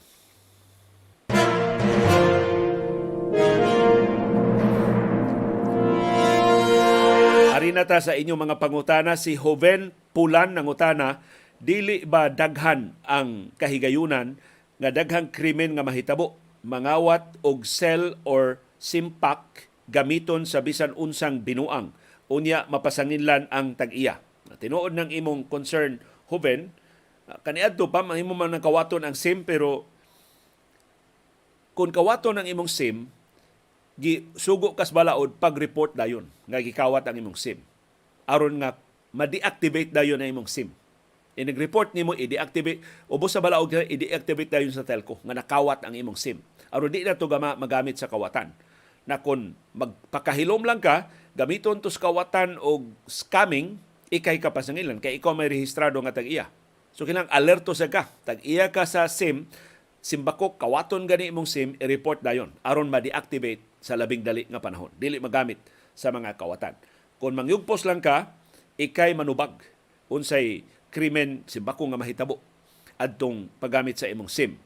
[7.75, 11.19] Arina ta sa inyong mga pangutana si Joven Pulan ng utana
[11.59, 14.39] dili ba daghan ang kahigayunan
[14.79, 21.43] nga daghang krimen nga mahitabo mangawat og cell or SIM pack gamiton sa bisan unsang
[21.43, 21.91] binuang
[22.31, 24.23] unya mapasanginlan ang tag-iya.
[24.55, 25.99] Tinuod ng imong concern
[26.31, 29.83] ah, kaniadto pa mahimo man kawaton ang SIM pero
[31.75, 33.11] kung kawaton ang imong SIM,
[33.95, 37.63] gi sugo kas balaod pag-report dayon nga gikawat ang imong SIM.
[38.27, 38.75] Aron nga
[39.15, 40.71] ma-deactivate dayon ang imong SIM.
[41.35, 46.19] I-report nimo i-deactivate ubos sa balaod nga i-deactivate dayon sa telco nga nakawat ang imong
[46.19, 46.43] SIM.
[46.71, 48.51] Aron di na to gama magamit sa kawatan.
[49.07, 53.79] Na kung magpakahilom lang ka, gamiton to sa kawatan o scamming,
[54.11, 56.51] ikay ka pasangilan kay ikaw may rehistrado nga tag-iya.
[56.95, 59.47] So kinang alerto sa ka, tag-iya ka sa SIM,
[60.05, 64.89] simbako kawaton gani imong SIM i-report dayon aron ma-deactivate sa labing dali nga panahon.
[64.97, 65.61] Dili magamit
[65.93, 66.73] sa mga kawatan.
[67.21, 68.33] Kung mangyugpos lang ka,
[68.81, 69.61] ikay manubag
[70.09, 72.41] unsay krimen simbako nga mahitabo
[72.97, 74.57] adtong paggamit sa imong SIM.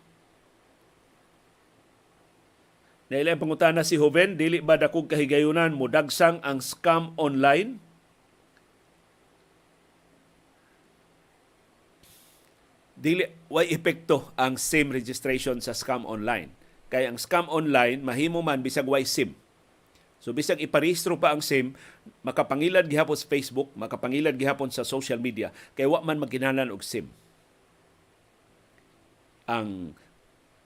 [3.10, 7.82] Nailang pangutana si Joven, dili ba dakog kahigayunan mo dagsang ang scam online?
[12.94, 16.59] Dili way epekto ang SIM registration sa scam online.
[16.90, 19.38] Kaya ang scam online mahimo man bisag way SIM.
[20.20, 21.78] So bisag iparehistro pa ang SIM,
[22.26, 27.08] makapangilad gihapon sa Facebook, makapangilad gihapon sa social media, kay wa man magkinahanglan og SIM.
[29.48, 29.96] Ang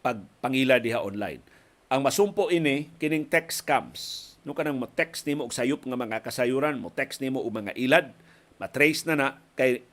[0.01, 1.45] pagpangila diha online.
[1.93, 4.33] Ang masumpo ini kining text scams.
[4.43, 7.77] No kanang mo text nimo og sayop nga mga kasayuran, mo text nimo og mga
[7.77, 8.11] ilad,
[8.57, 9.85] matrace na na kay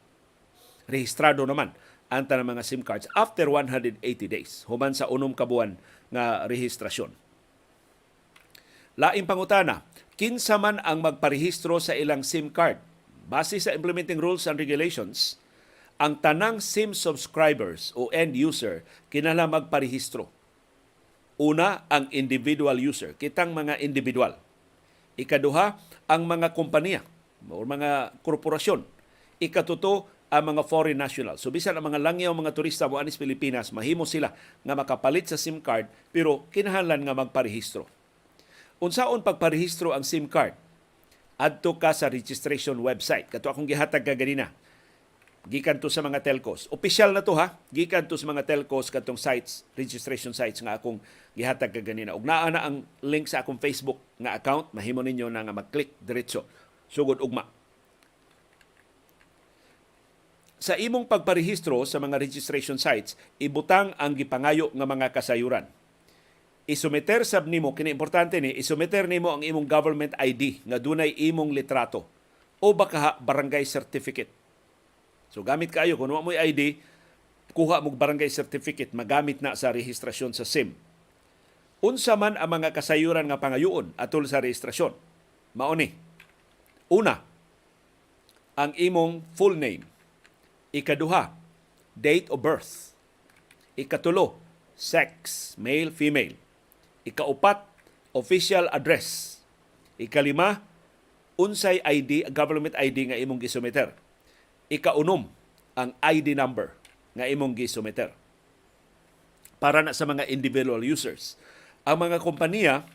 [0.91, 1.71] rehistrado naman
[2.11, 5.79] ang tanang mga SIM cards after 180 days human sa unom ka buwan
[6.11, 7.15] nga rehistrasyon.
[9.01, 9.87] Laing pangutana,
[10.19, 12.77] kinsa man ang magparehistro sa ilang SIM card?
[13.31, 15.39] Base sa implementing rules and regulations,
[15.97, 20.29] ang tanang SIM subscribers o end user kinahanglan magparehistro.
[21.41, 24.37] Una, ang individual user, kitang mga individual.
[25.17, 27.01] Ikaduha, ang mga kompanya
[27.49, 28.85] o mga korporasyon.
[29.41, 31.43] Ikatuto, ang mga foreign nationals.
[31.43, 34.31] So bisan ang mga langyaw mga turista mo anis Pilipinas, mahimo sila
[34.63, 37.91] nga makapalit sa SIM card pero kinahanglan nga magparehistro.
[38.79, 40.55] Unsaon pagparehistro ang SIM card?
[41.37, 43.27] Adto ka sa registration website.
[43.27, 44.55] Kato akong gihatag ka ganina.
[45.51, 46.69] Gikan to sa mga telcos.
[46.71, 47.59] Opisyal na to ha.
[47.73, 51.01] Gikan to sa mga telcos katong sites, registration sites nga akong
[51.33, 52.13] gihatag ka ganina.
[52.13, 55.97] Ug naa na ang link sa akong Facebook nga account, mahimo ninyo na nga mag-click
[56.05, 56.45] diretso.
[56.93, 57.60] Sugod ugma
[60.61, 65.65] sa imong pagparehistro sa mga registration sites, ibutang ang gipangayo nga mga kasayuran.
[66.69, 71.57] Isumeter sab nimo kini importante ni isumeter nimo ang imong government ID nga dunay imong
[71.57, 72.05] litrato
[72.61, 74.29] o baka barangay certificate.
[75.33, 76.77] So gamit kaayo kun mo ID,
[77.57, 80.77] kuha mo barangay certificate magamit na sa rehistrasyon sa SIM.
[81.81, 84.93] Unsa man ang mga kasayuran nga pangayoon atol sa rehistrasyon?
[85.57, 85.89] Mao ni.
[86.93, 87.25] Una,
[88.61, 89.90] ang imong full name
[90.71, 91.35] Ikaduha,
[91.99, 92.95] date of birth.
[93.75, 94.39] Ikatulo,
[94.79, 96.39] sex, male, female.
[97.03, 97.67] Ikaupat,
[98.15, 99.39] official address.
[99.99, 100.63] Ikalima,
[101.35, 103.91] unsay ID, government ID nga imong gisumiter.
[104.71, 105.27] Ikaunom,
[105.75, 106.71] ang ID number
[107.19, 108.15] nga imong gisumiter.
[109.59, 111.35] Para na sa mga individual users.
[111.83, 112.87] Ang mga kompanya,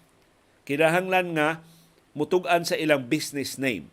[0.63, 1.49] kinahanglan nga
[2.15, 3.91] mutugan sa ilang business name,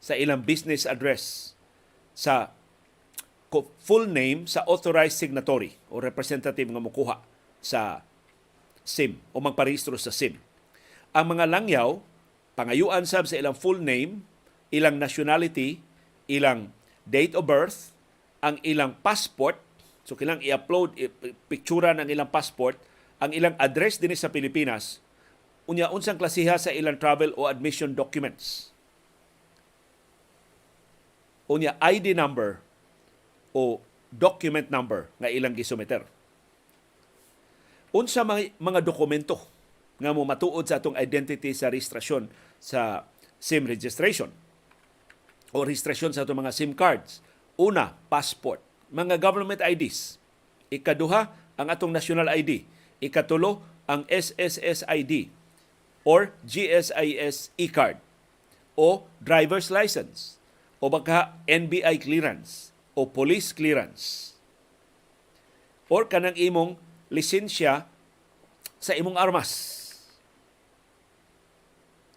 [0.00, 1.52] sa ilang business address,
[2.16, 2.55] sa
[3.80, 7.16] full name sa authorized signatory o representative nga mukuha
[7.62, 8.02] sa
[8.86, 10.38] SIM o magparehistro sa SIM.
[11.16, 11.98] Ang mga langyaw,
[12.58, 14.22] pangayuan sab sa ilang full name,
[14.70, 15.80] ilang nationality,
[16.28, 16.74] ilang
[17.06, 17.94] date of birth,
[18.44, 19.58] ang ilang passport,
[20.04, 20.94] so kilang i-upload,
[21.50, 22.76] picturean ang ilang passport,
[23.22, 25.00] ang ilang address din sa Pilipinas,
[25.66, 28.70] unya unsang klasiha sa ilang travel o admission documents.
[31.46, 32.65] Unya ID number
[33.56, 33.80] o
[34.12, 36.04] document number nga ilang gisumiter.
[37.96, 39.40] Unsa mga, mga dokumento
[39.96, 42.28] nga mo matuod sa atong identity sa registrasyon
[42.60, 43.08] sa
[43.40, 44.28] SIM registration
[45.56, 47.24] o registrasyon sa atong mga SIM cards.
[47.56, 48.60] Una, passport,
[48.92, 50.20] mga government IDs.
[50.68, 52.68] Ikaduha, ang atong national ID.
[53.00, 55.32] Ikatulo, ang SSS ID
[56.04, 57.96] or GSIS e-card
[58.76, 60.36] o driver's license
[60.82, 64.32] o baka NBI clearance o police clearance?
[65.86, 66.80] Or kanang imong
[67.12, 67.84] lisensya
[68.80, 69.84] sa imong armas?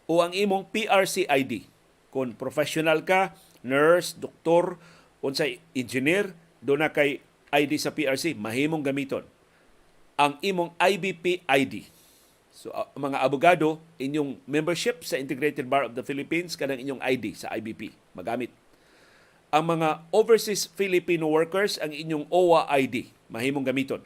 [0.09, 1.67] O ang imong PRC ID
[2.09, 4.81] kung professional ka, nurse, doktor,
[5.21, 7.21] unsay engineer, do na kay
[7.53, 9.21] ID sa PRC, mahimong gamiton.
[10.17, 11.99] Ang imong IBP ID
[12.59, 17.31] So uh, mga abogado, inyong membership sa Integrated Bar of the Philippines kanang inyong ID
[17.31, 18.51] sa IBP magamit.
[19.49, 24.01] Ang mga overseas Filipino workers ang inyong OWA ID mahimong gamiton.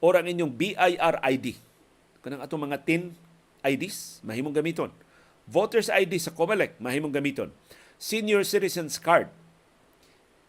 [0.00, 1.60] Or ang inyong BIR ID
[2.22, 3.12] kanang atong mga TIN
[3.60, 4.88] IDs mahimong gamiton.
[5.44, 7.52] Voters ID sa COMELEC mahimong gamiton.
[8.00, 9.28] Senior Citizens Card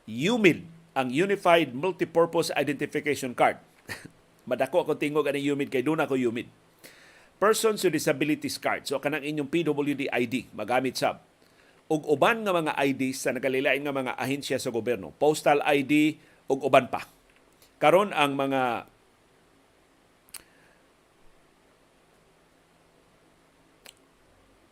[0.07, 3.59] UMID ang Unified Multipurpose Identification Card.
[4.49, 6.47] Madako ako tingog ani UMID kay doon ako UMID.
[7.43, 8.87] Persons with Disabilities Card.
[8.87, 11.19] So kanang inyong PWD ID magamit sab.
[11.91, 15.11] Ug uban nga mga ID sa nagalilain nga mga ahensya sa gobyerno.
[15.15, 17.07] Postal ID ug uban pa.
[17.79, 18.87] Karon ang mga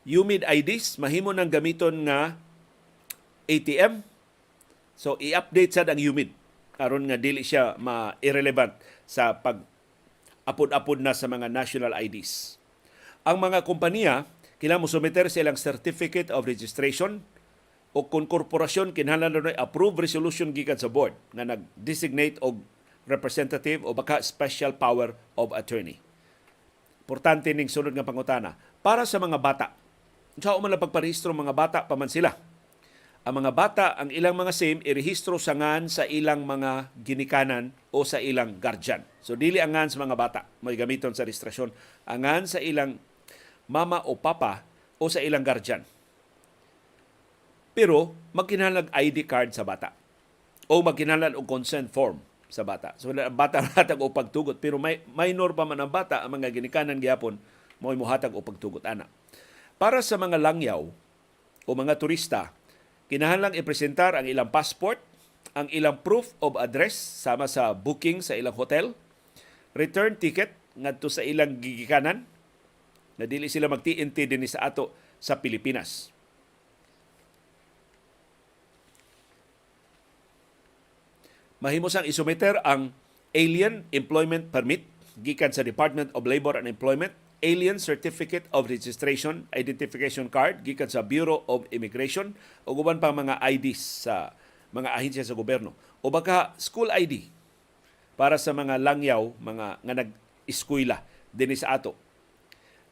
[0.02, 2.34] UMID IDs mahimo nang gamiton nga
[3.46, 4.02] ATM
[5.02, 6.30] So i-update sad ang humid
[6.78, 8.74] aron nga dili siya ma-irrelevant
[9.10, 9.66] sa pag
[10.46, 12.58] apod-apod na sa mga national IDs.
[13.22, 14.26] Ang mga kompanya
[14.62, 17.26] kailangan mo sumiter sa ilang certificate of registration
[17.98, 22.62] o kung korporasyon kinahanglan na approve resolution gikan sa board nga nag-designate og
[23.10, 25.98] representative o baka special power of attorney.
[27.10, 28.54] Importante ning sunod nga pangutana
[28.86, 29.74] para sa mga bata.
[30.38, 32.32] Sa man pagparehistro mga bata pa man sila
[33.22, 38.02] ang mga bata ang ilang mga SIM irehistro sa ngan sa ilang mga ginikanan o
[38.02, 39.06] sa ilang guardian.
[39.22, 41.70] So dili ang ngan sa mga bata may gamiton sa registrasyon.
[42.10, 42.98] Ang ngan sa ilang
[43.72, 44.68] mama o papa
[45.00, 45.88] o sa ilang guardian.
[47.72, 49.96] Pero magkinahanglan ID card sa bata
[50.68, 52.20] o magkinahanglan og consent form
[52.52, 52.92] sa bata.
[53.00, 56.52] So ang bata hatag o pagtugot pero may minor pa man ang bata ang mga
[56.52, 57.40] ginikanan gyapon
[57.80, 59.08] mo mohatag o pagtugot ana.
[59.80, 60.84] Para sa mga langyaw
[61.64, 62.52] o mga turista
[63.08, 65.00] kinahanglang ipresentar ang ilang passport,
[65.56, 68.96] ang ilang proof of address sama sa booking sa ilang hotel,
[69.76, 72.24] return ticket ngadto sa ilang gigikanan
[73.22, 74.90] na dili sila mag-TNT dinhi sa ato
[75.22, 76.10] sa Pilipinas.
[81.62, 82.90] Mahimo sang isumiter ang
[83.38, 84.82] Alien Employment Permit
[85.22, 87.14] gikan sa Department of Labor and Employment
[87.46, 92.34] Alien Certificate of Registration Identification Card gikan sa Bureau of Immigration
[92.66, 94.34] o uban pa mga IDs sa
[94.74, 97.30] mga ahensya sa gobyerno o baka school ID
[98.18, 101.94] para sa mga langyaw, mga nga nag-eskwela dinhi sa ato.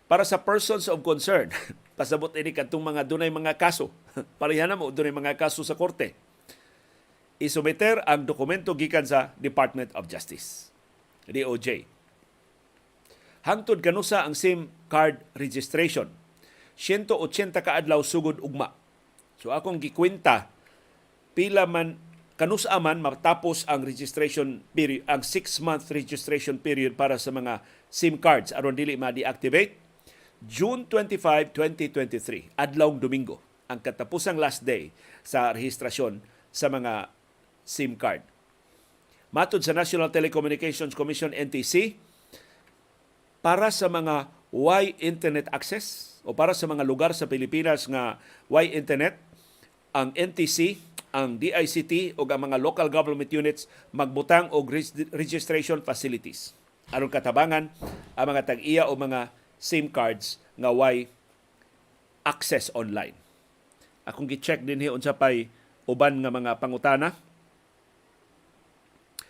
[0.09, 1.53] Para sa persons of concern,
[1.99, 3.93] pasabot ini kadtong mga dunay mga kaso.
[4.41, 6.17] Pareha na mo dunay mga kaso sa korte.
[7.37, 10.73] Isumiter ang dokumento gikan sa Department of Justice,
[11.29, 11.99] DOJ
[13.47, 16.11] hangtod kanusa ang SIM card registration.
[16.77, 18.75] 180 ka adlaw sugod ugma.
[19.39, 20.51] So akong gikwenta
[21.35, 21.99] pila man
[22.39, 28.19] kanusa man matapos ang registration period, ang 6 month registration period para sa mga SIM
[28.19, 29.78] cards aron dili ma-deactivate.
[30.39, 37.11] June 25, 2023, adlawng Domingo, ang katapusang last day sa rehistrasyon sa mga
[37.67, 38.23] SIM card.
[39.35, 41.99] Matod sa National Telecommunications Commission NTC,
[43.43, 48.73] para sa mga Y internet access o para sa mga lugar sa Pilipinas nga Y
[48.79, 49.19] internet,
[49.91, 50.79] ang NTC,
[51.11, 54.69] ang DICT o ang mga local government units magbutang og
[55.09, 56.53] registration facilities
[56.93, 57.69] aron katabangan
[58.17, 61.11] ang mga tag-iya o mga SIM cards nga Y
[62.23, 63.13] access online.
[64.07, 65.51] Akong gi-check din unsa pay
[65.85, 67.13] uban nga mga pangutana.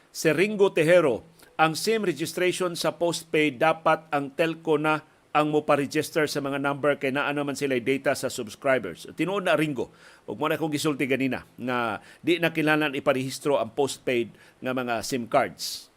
[0.09, 1.25] Si Ringo Tejero,
[1.59, 6.97] ang SIM registration sa postpaid dapat ang telco na ang mo pa-register sa mga number
[6.97, 9.05] kay naa naman sila data sa subscribers.
[9.13, 9.93] Tinuod na Ringo,
[10.25, 15.05] ug mo na kong gisulti ganina na di na kinahanglan iparehistro ang postpaid nga mga
[15.05, 15.88] SIM cards.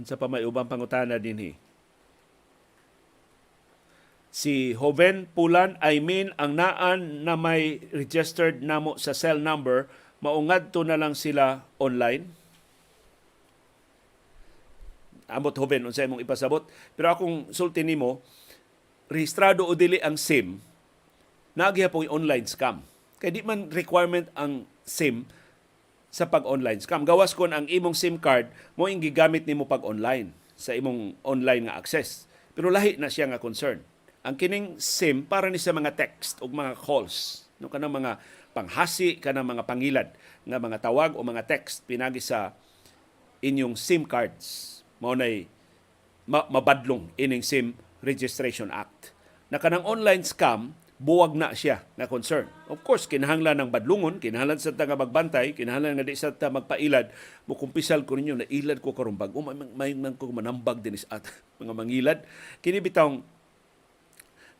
[0.00, 1.52] Unsa pa may ubang pangutana dinhi?
[4.30, 9.90] si Hoven Pulan I mean ang naan na may registered namo sa cell number
[10.22, 12.30] maungad to na lang sila online?
[15.30, 16.66] Amot Hoven unsay imong ipasabot?
[16.94, 18.22] Pero akong sulti nimo
[19.10, 20.62] rehistrado o dili ang SIM
[21.58, 22.82] nagyapon online scam.
[23.18, 25.26] Kay di man requirement ang SIM
[26.10, 27.06] sa pag-online scam.
[27.06, 31.70] Gawas kon ang imong SIM card mo ing gigamit nimo pag online sa imong online
[31.70, 32.26] nga access.
[32.52, 33.80] Pero lahi na siya nga concern
[34.20, 38.20] ang kining SIM para ni sa mga text o mga calls no kanang mga
[38.52, 40.08] panghasi kanang mga pangilad
[40.44, 42.52] nga mga tawag o mga text pinagi sa
[43.40, 45.48] inyong SIM cards mao nay
[46.28, 47.72] ma- mabadlong ining SIM
[48.04, 49.16] Registration Act
[49.48, 52.44] na kanang online scam buwag na siya na concern.
[52.68, 57.08] Of course, kinahanglan ng badlungon, kinahanglan sa taga magbantay, kinahanglan nga di sa ta magpailad,
[57.48, 61.00] mo kumpisal ko ninyo na ilad ko karon bag, may, may man ko manambag din
[61.00, 61.24] sa at
[61.64, 62.18] mga mangilad.
[62.60, 63.24] Kini bitawng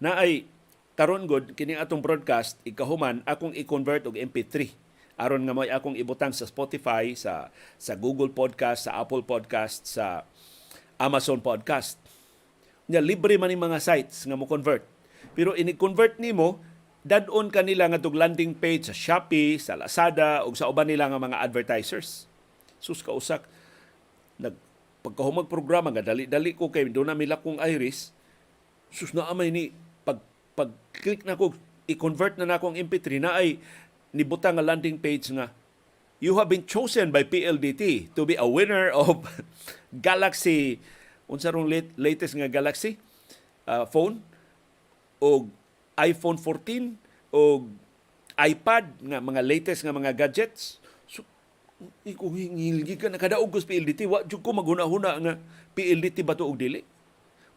[0.01, 0.49] na ay
[0.97, 4.73] karon gud kini atong broadcast ikahuman akong i-convert og MP3
[5.21, 10.25] aron nga may akong ibutang sa Spotify, sa sa Google Podcast, sa Apple Podcast, sa
[10.97, 12.01] Amazon Podcast.
[12.89, 15.00] Nya libre man yung mga sites nga mo convert.
[15.35, 16.61] Pero ini-convert nimo
[17.01, 21.21] dadon kanila nga tog landing page sa Shopee, sa Lazada ug sa uban nila nga
[21.21, 22.29] mga advertisers.
[22.77, 23.45] Sus ka usak
[24.41, 24.57] nag
[25.01, 28.13] pagkahumag programa nga dali-dali ko kay do na mila kong iris.
[28.93, 29.73] Sus na amay ni
[30.05, 30.21] pag
[30.53, 31.57] pag click na ko
[31.89, 33.57] i-convert na na akong MP3 na ay
[34.13, 35.49] nibutang nga landing page nga
[36.21, 39.25] you have been chosen by PLDT to be a winner of
[40.07, 40.79] Galaxy
[41.31, 43.01] unsa rong lat- latest nga Galaxy
[43.65, 44.21] uh, phone
[45.21, 45.47] o
[46.01, 46.97] iPhone 14
[47.31, 47.69] o
[48.41, 50.81] iPad nga mga latest nga mga gadgets.
[51.05, 51.23] So
[52.09, 53.21] iko hingilgi ka na.
[53.21, 55.35] Kada ugos PLDT wa jud ko maghuna-huna nga
[55.77, 56.81] PLDT ba to og dili?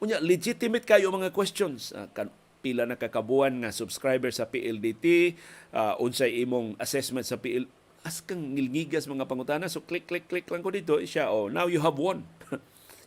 [0.03, 1.95] Unya legitimate kayo mga questions.
[1.95, 2.28] Ah, kan
[2.64, 5.36] pila na kakabuan nga subscriber sa PLDT
[5.72, 7.68] ah, unsay imong assessment sa PL
[8.03, 9.72] as kang ngilngigas mga pangutana.
[9.72, 12.28] So click click click lang ko dito siya oh now you have won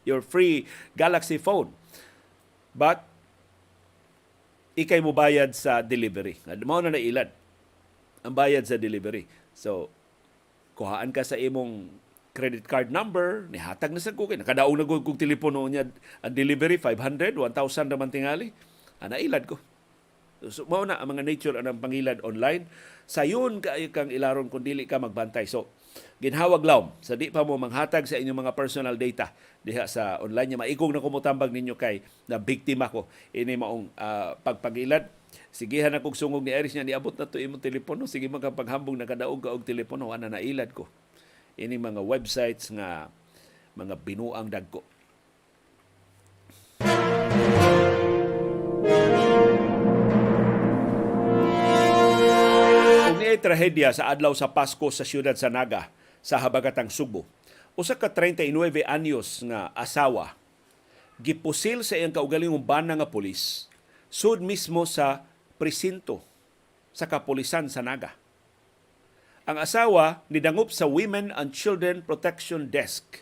[0.09, 0.65] your free
[0.97, 1.77] Galaxy phone.
[2.73, 3.05] But
[4.77, 6.37] ikay mo bayad sa delivery.
[6.69, 7.33] Mao na nailad
[8.21, 9.25] ang bayad sa delivery.
[9.57, 9.89] So,
[10.77, 11.89] kuhaan ka sa imong
[12.37, 14.45] credit card number, nihatag na sa kukin.
[14.45, 15.89] Nakadaong na ko kong telepono niya
[16.21, 18.53] ang delivery, 500, 1,000 naman tingali.
[19.01, 19.57] Ah, nailad ko.
[20.53, 22.69] So, mao na ang mga nature anang pangilad online.
[23.09, 25.49] Sayon kaayo kang ilaron kung dili ka magbantay.
[25.49, 25.73] So,
[26.19, 26.93] ginhawag laom.
[27.05, 29.31] Sa di pa mo manghatag sa inyong mga personal data
[29.63, 33.07] diha sa online nya maigong na kumutambag ninyo kay na biktima ko.
[33.31, 35.07] Ini maong ah, pagpagilad.
[35.53, 38.09] Sigihan na kog sungog ni Iris niya niabot na to imong telepono.
[38.09, 40.89] Sige magkapaghambog nakadaog ka og telepono ana nailad ko.
[41.57, 43.13] Ini mga websites nga
[43.77, 44.96] mga binuang dagko
[53.37, 55.93] Niya trahedya sa adlaw sa Pasko sa siyudad sa Naga,
[56.25, 57.29] sa Habagatang Subo,
[57.77, 60.33] usa ka 39 anyos nga asawa
[61.21, 63.69] gipusil sa iyang kaugalingong bana nga pulis
[64.09, 65.29] sud mismo sa
[65.61, 66.25] presinto
[66.97, 68.17] sa kapulisan sa Naga.
[69.45, 73.21] Ang asawa nidangup sa Women and Children Protection Desk.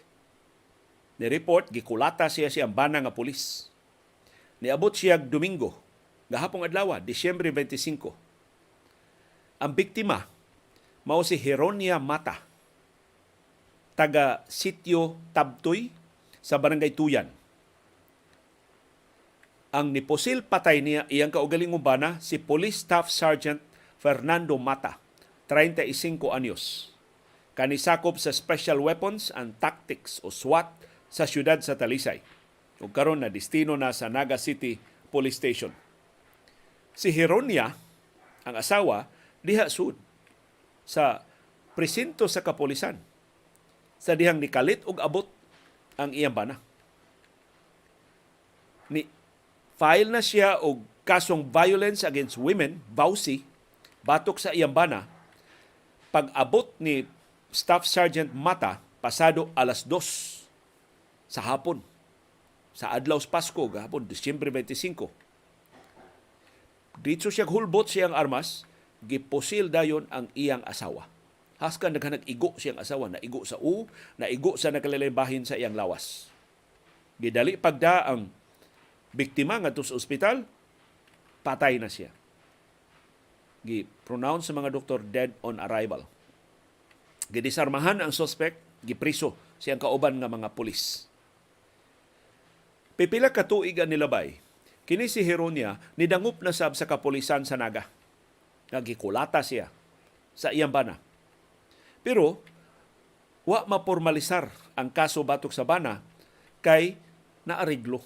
[1.19, 3.67] Ni report gikulata siya siyang bana nga pulis.
[4.63, 5.75] Niabot siya Domingo,
[6.31, 8.24] gahapong adlaw, Disyembre 25.
[9.65, 10.29] Ang biktima
[11.09, 12.45] mao si Heronia Mata,
[13.97, 15.89] taga Sitio Tabtoy
[16.45, 17.33] sa Barangay Tuyan.
[19.73, 23.65] Ang niposil patay niya iyang kaugalingong bana si Police Staff Sergeant
[23.97, 25.01] Fernando Mata,
[25.49, 26.93] 35 anyos.
[27.57, 30.77] Kanisakop sa Special Weapons and Tactics o SWAT
[31.09, 32.21] sa siyudad sa Talisay.
[32.85, 34.77] Ug karon na destino na sa Naga City
[35.09, 35.73] Police Station.
[36.93, 37.73] Si Heronia,
[38.45, 39.09] ang asawa,
[39.45, 39.95] diha sud
[40.89, 41.21] sa
[41.77, 42.97] presinto sa kapolisan
[44.01, 45.29] sa dihang nikalit og abot
[46.01, 46.59] ang iyang bana.
[48.91, 49.07] Ni
[49.79, 53.45] file na siya og kasong violence against women, VAUSI,
[54.05, 55.07] batok sa iyang bana.
[56.11, 57.05] Pag-abot ni
[57.55, 61.85] Staff Sergeant Mata pasado alas 2 sa hapon.
[62.75, 65.25] Sa adlaw sa Pasko gahapon Disyembre 25
[67.01, 68.63] dito siya hulbot siyang armas
[69.05, 71.07] giposil dayon ang iyang asawa
[71.61, 73.87] haskan naghanag igo siyang asawa na igo sa u
[74.19, 76.29] na igo sa nakalilaybahin sa iyang lawas
[77.21, 78.29] gidali pagda ang
[79.15, 80.43] biktima ngadto sa ospital
[81.47, 82.11] patay na siya
[83.65, 86.05] gi-pronounce sa mga doktor dead on arrival.
[87.33, 91.09] Gidisarmahan ang suspect, gipriso siyang kauban nga mga pulis.
[92.95, 94.39] Pipila ka ang nilabay,
[94.87, 97.89] kini si Heronia nidangup na sab sa kapulisan sa Naga.
[98.75, 99.71] Nagikulata siya
[100.35, 100.99] sa iyang bana.
[102.03, 102.43] Pero
[103.47, 106.03] wa mapormalisar ang kaso batok sa bana
[106.59, 106.99] kay
[107.47, 108.03] naariglo.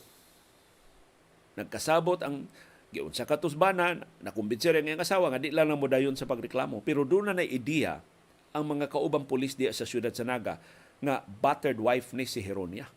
[1.56, 2.46] Nagkasabot ang
[2.92, 6.84] giun sa katusbana, nakumbinsi rin ang asawa nga di lang mo dayon sa pagreklamo.
[6.84, 8.04] Pero doon na na ideya
[8.52, 10.60] ang mga kaubang pulis diya sa siyudad sa Naga
[10.98, 12.88] nga battered wife ni si Heronia.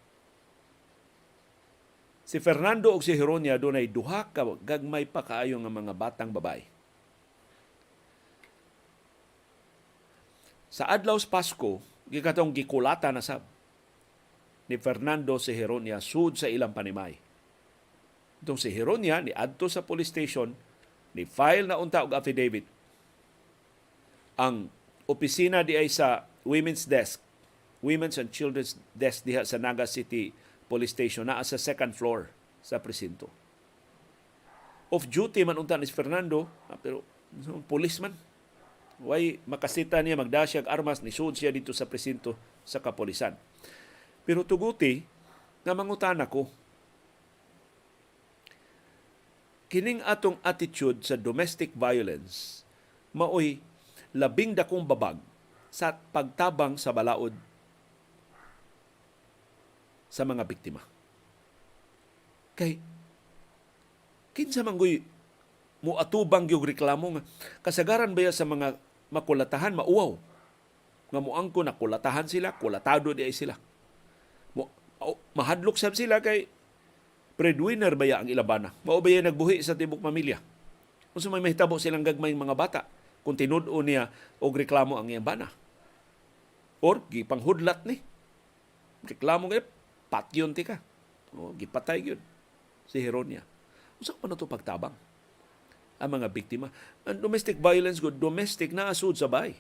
[2.24, 6.32] Si Fernando o si Heronia doon ay duha ka gagmay pa kaayo nga mga batang
[6.32, 6.71] babae.
[10.72, 13.44] Sa adlaw sa Pasko, gikatong gikulata na sab
[14.72, 17.20] ni Fernando si Heronia sud sa ilang panimay.
[18.40, 20.56] Itong si Heronia ni adto sa police station
[21.12, 22.64] ni file na unta og affidavit
[24.40, 24.72] ang
[25.12, 27.20] opisina di ay sa Women's Desk,
[27.84, 30.32] Women's and Children's Desk diha sa Naga City
[30.72, 32.32] Police Station naa sa second floor
[32.64, 33.28] sa presinto.
[34.88, 37.04] Off duty man unta ni Fernando, ah, pero
[37.68, 38.16] policeman.
[39.02, 43.34] Way makasita niya magdasyag armas ni sud siya dito sa presinto sa kapolisan.
[44.22, 45.02] Pero tuguti
[45.66, 46.46] nga mangutan ako
[49.72, 52.62] kining atong attitude sa domestic violence
[53.16, 53.64] maoy
[54.12, 55.16] labing dakong babag
[55.72, 57.32] sa pagtabang sa balaod
[60.12, 60.84] sa mga biktima.
[62.60, 62.76] Kay
[64.36, 65.00] kinsa man goy
[65.80, 67.24] mo atubang yung reklamo nga
[67.64, 68.76] kasagaran ba sa mga
[69.12, 70.16] makulatahan mauwaw.
[71.12, 73.60] Nga moangko na kulatahan sila kulatado di ay sila.
[75.36, 76.48] Mahadlok sab sila kay
[77.36, 78.72] breadwinner ba ang ilabana?
[78.88, 80.40] Mao ba ya nagbuhi sa tibok pamilya?
[81.12, 82.82] Unsa may mahitabo silang gagmayng mga bata
[83.28, 84.08] kung tinud-o niya
[84.40, 85.52] og reklamo ang iyang bana?
[86.80, 88.00] Or gipanghudlat ni?
[89.04, 89.68] Reklamo kay
[90.08, 90.80] patyon ti ka.
[91.36, 92.22] O gipatay gyud
[92.88, 93.44] si Heronia.
[94.00, 94.96] Usa pa na to pagtabang
[96.02, 96.74] ang mga biktima.
[97.06, 99.54] Ang domestic violence good domestic na asud sa bay.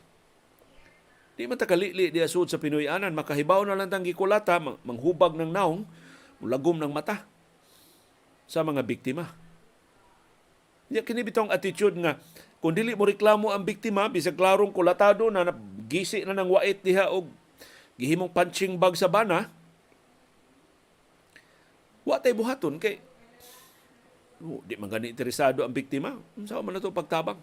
[1.37, 5.53] Di man takalili di asud sa Pinoyanan, makahibaw na lang tang gikulata, mang- manghubag ng
[5.53, 5.85] naong,
[6.41, 7.23] mulagom ng mata
[8.49, 9.29] sa mga biktima.
[10.91, 12.19] Nya kini bitong attitude nga
[12.59, 15.47] kung dili mo reklamo ang biktima bisag klarong kulatado na
[15.87, 17.31] gisi na ng wait diha og
[17.95, 19.49] gihimong punching bag sa bana,
[22.01, 22.97] wa tay buhaton kay
[24.41, 26.17] Oh, di man gani interesado ang biktima.
[26.33, 27.37] Unsa man na to pagtabang?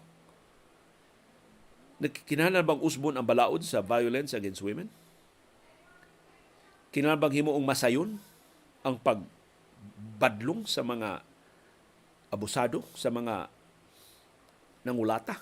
[1.99, 4.91] Nagkinahanglan bang usbon ang balaod sa violence against women?
[6.91, 8.19] Kinahanglan bang himuong masayon
[8.83, 11.23] ang pagbadlong sa mga
[12.31, 13.47] abusado, sa mga
[14.83, 15.39] nangulata,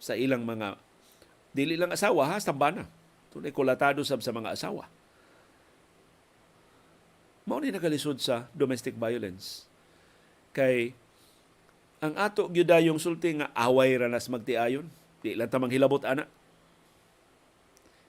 [0.00, 0.80] sa ilang mga
[1.52, 2.88] dili lang asawa ha, tambana.
[3.28, 4.88] Tunay kulatado sab sa mga asawa.
[7.44, 9.67] Mao ni nakalisod sa domestic violence
[10.58, 10.90] kay
[12.02, 14.86] ang ato gyudayong sulti nga away ra nas magtiayon.
[15.22, 16.26] Di lang ta manghilabot ana.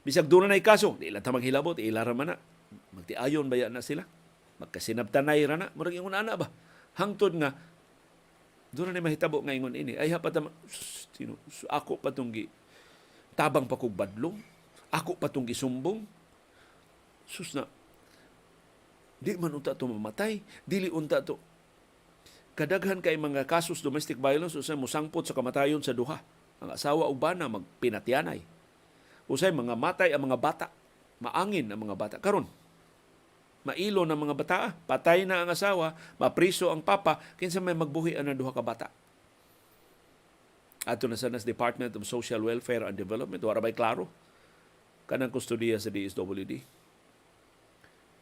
[0.02, 2.36] Bisag na kaso di lang ta manghilabot ila ra man na.
[2.94, 4.06] Magtiayon baya na sila?
[4.62, 5.68] Magkasinabtanay ra na.
[5.74, 6.50] Murag ingon ana ba?
[6.98, 7.54] Hangtod nga
[8.70, 9.98] doon na mahitabo nga ingon ini.
[9.98, 10.38] Ay hapat
[11.14, 12.46] sino ako patunggi
[13.34, 14.38] tabang pa kog badlong.
[14.90, 16.02] Ako patunggi sumbong
[17.30, 17.66] sus na
[19.18, 20.46] di man unta to mamatay.
[20.62, 21.50] Dili unta to
[22.60, 26.20] kadaghan kay mga kasos domestic violence usay musangpot sa kamatayon sa duha.
[26.60, 28.44] Ang asawa ug bana magpinatyanay.
[29.32, 30.68] Usay mga matay ang mga bata.
[31.24, 32.44] Maangin ang mga bata karon.
[33.64, 34.58] Mailo ng mga bata,
[34.88, 38.88] patay na ang asawa, mapriso ang papa, kinsa may magbuhi ang duha ka bata.
[40.88, 44.08] Ato na sa nas Department of Social Welfare and Development, wala bay klaro
[45.10, 46.62] kanang kustodiya sa DSWD.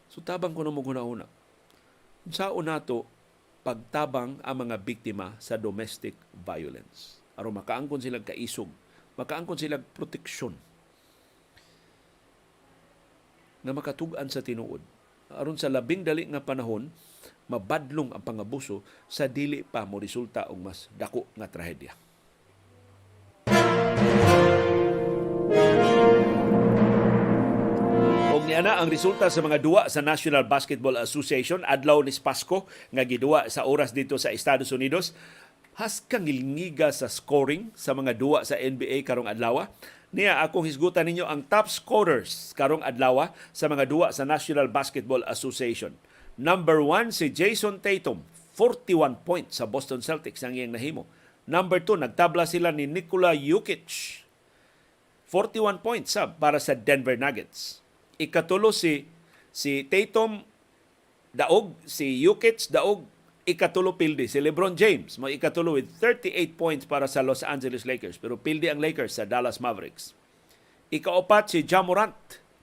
[0.08, 1.28] So tabang ko na mo una
[2.32, 3.04] Sa nato
[3.68, 7.20] pagtabang ang mga biktima sa domestic violence.
[7.36, 8.72] Aron makaangkon sila kaisog,
[9.20, 10.56] makaangkon sila proteksyon
[13.68, 14.80] na makatugan sa tinuod.
[15.28, 16.88] Aron sa labing dali nga panahon,
[17.52, 22.07] mabadlong ang pangabuso sa dili pa mo resulta og mas dako nga trahedya.
[28.58, 33.46] Niana ang resulta sa mga duwa sa National Basketball Association adlaw ni Pasko nga giduwa
[33.54, 35.14] sa oras dito sa Estados Unidos
[35.78, 39.70] has kang ilngiga sa scoring sa mga duwa sa NBA karong adlaw.
[40.10, 45.22] Niya akong hisgutan ninyo ang top scorers karong adlaw sa mga duwa sa National Basketball
[45.30, 45.94] Association.
[46.34, 48.26] Number one si Jason Tatum,
[48.58, 51.06] 41 points sa Boston Celtics ang iyang nahimo.
[51.46, 54.26] Number two, nagtabla sila ni Nikola Jokic,
[55.30, 57.86] 41 points sa para sa Denver Nuggets
[58.18, 59.06] ikatulo si
[59.54, 60.42] si Tatum
[61.34, 63.06] daog, si Jokic daog,
[63.48, 68.20] ikatulo pildi si LeBron James mo ikatulo with 38 points para sa Los Angeles Lakers
[68.20, 70.18] pero pildi ang Lakers sa Dallas Mavericks.
[70.88, 72.16] Ikaapat si Ja Morant,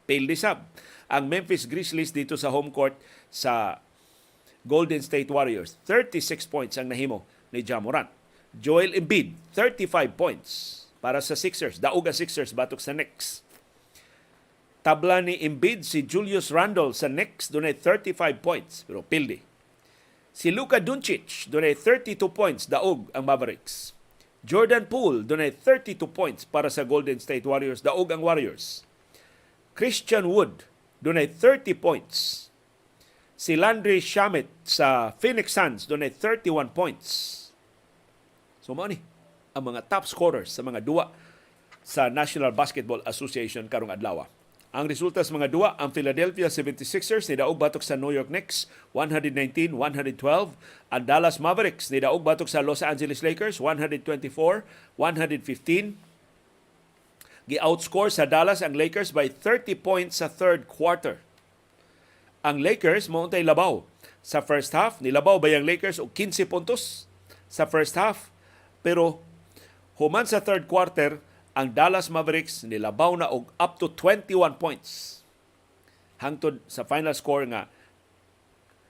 [0.09, 0.64] pildi sab
[1.09, 2.96] ang Memphis Grizzlies dito sa home court
[3.28, 3.84] sa
[4.64, 5.76] Golden State Warriors.
[5.84, 8.09] 36 points ang nahimo ni Ja Morant.
[8.57, 10.48] Joel Embiid, 35 points
[11.05, 11.76] para sa Sixers.
[11.76, 13.43] Daog ang Sixers batok sa Knicks.
[14.85, 19.41] Tabla ni Embiid si Julius Randle sa Knicks dunay 35 points pero pildi.
[20.28, 23.97] Si Luka Doncic dunay 32 points daog ang Mavericks.
[24.45, 28.85] Jordan Poole dunay 32 points para sa Golden State Warriors daog ang Warriors.
[29.72, 30.68] Christian Wood
[31.01, 32.53] dunay 30 points.
[33.41, 37.41] Si Landry Shamet sa Phoenix Suns dunay 31 points.
[38.61, 41.09] So mao ang mga top scorers sa mga duwa
[41.80, 44.28] sa National Basketball Association karong adlaw.
[44.74, 48.66] Ang resulta sa mga duwa, ang Philadelphia 76ers ni daog batok sa New York Knicks
[48.90, 49.70] 119-112.
[50.90, 54.66] Ang Dallas Mavericks ni daog batok sa Los Angeles Lakers 124-115.
[57.46, 61.22] Gi-outscore sa Dallas ang Lakers by 30 points sa third quarter.
[62.42, 63.86] Ang Lakers mo untay labaw
[64.26, 64.98] sa first half.
[64.98, 67.06] Nilabaw ba yung Lakers og 15 puntos
[67.46, 68.34] sa first half.
[68.82, 69.22] Pero
[70.02, 71.22] human sa third quarter,
[71.55, 75.22] ang Dallas Mavericks nilabaw na og up to 21 points.
[76.18, 77.70] Hangtod sa final score nga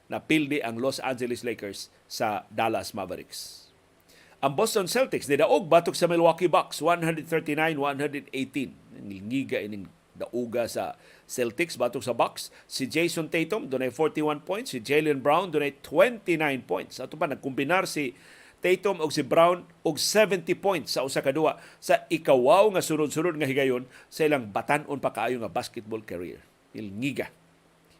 [0.08, 3.68] napildi ang Los Angeles Lakers sa Dallas Mavericks.
[4.44, 8.32] Ang Boston Celtics nidaog batok sa Milwaukee Bucks 139-118.
[9.00, 12.52] Ngiga ining dauga sa Celtics batok sa Bucks.
[12.68, 17.00] Si Jason Tatum dunay 41 points, si Jalen Brown dunay 29 points.
[17.00, 18.12] Ato pa nagkumbinar si
[18.64, 23.36] Tatum og si Brown og 70 points sa usa ka duwa sa ikawaw nga sunod-sunod
[23.36, 26.40] nga higayon sa ilang batan-on pa kaayo nga basketball career.
[26.72, 27.28] Ilngiga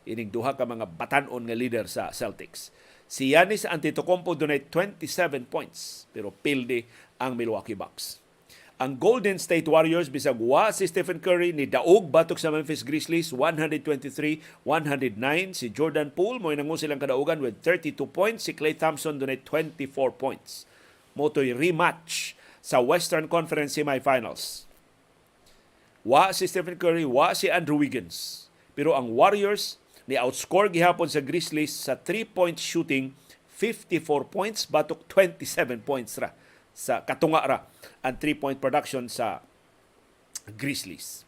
[0.09, 2.73] ining duha ka mga batan-on nga leader sa Celtics.
[3.05, 6.85] Si Giannis Antetokounmpo dunay 27 points pero pildi
[7.21, 8.24] ang Milwaukee Bucks.
[8.75, 13.31] Ang Golden State Warriors bisag wa si Stephen Curry ni daog batok sa Memphis Grizzlies
[13.31, 14.67] 123-109
[15.55, 19.79] si Jordan Poole mo nangu silang kadaugan with 32 points si Klay Thompson dunay 24
[20.19, 20.67] points.
[21.15, 24.67] Motoy rematch sa Western Conference Semifinals.
[26.03, 28.51] Wa si Stephen Curry, wa si Andrew Wiggins.
[28.75, 29.79] Pero ang Warriors
[30.11, 33.15] ni outscore gihapon sa Grizzlies sa 3-point shooting
[33.55, 36.35] 54 points batok 27 points ra
[36.75, 37.63] sa katunga ra
[38.03, 39.41] ang 3-point production sa
[40.59, 41.25] Grizzlies.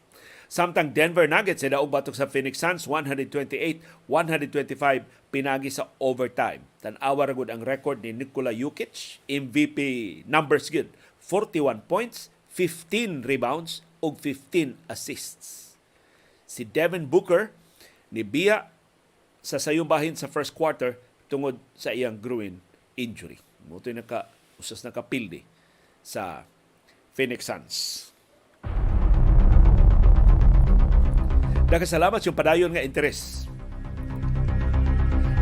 [0.47, 4.07] Samtang Denver Nuggets ay daog batok sa Phoenix Suns 128-125
[5.27, 6.63] pinagi sa overtime.
[6.79, 10.87] Tan-awa ra gud ang record ni Nikola Jokic, MVP numbers good.
[11.19, 15.75] 41 points, 15 rebounds ug 15 assists.
[16.47, 17.51] Si Devin Booker
[18.07, 18.71] ni Bia
[19.43, 20.95] sa sayong bahin sa first quarter
[21.27, 22.63] tungod sa iyang groin
[22.95, 23.43] injury.
[23.67, 25.45] Mutoy naka usas nakapildi
[26.01, 26.43] sa
[27.13, 27.75] Phoenix Suns.
[31.67, 33.45] Nagkasalamat yung padayon nga interes.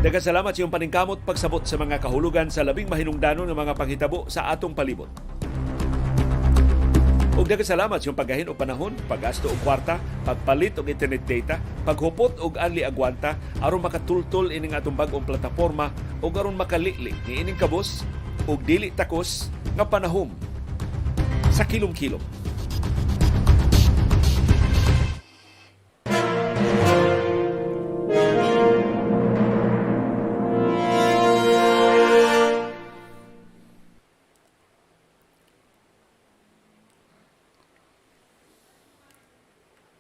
[0.06, 4.76] Nagkasalamat yung paningkamot pagsabot sa mga kahulugan sa labing mahinungdanon ng mga panghitabo sa atong
[4.76, 5.10] palibot.
[7.36, 12.56] Ug nagkasalamat yung paggahin og panahon, paggasto og kwarta, pagpalit og internet data, paghupot og
[12.56, 15.92] anli agwanta aron makatultol ining atong bag-ong plataporma
[16.24, 18.08] ug aron makalili ni ining kabos
[18.44, 20.30] ug dili takos nga panahom
[21.56, 22.20] sa kilom-kilom.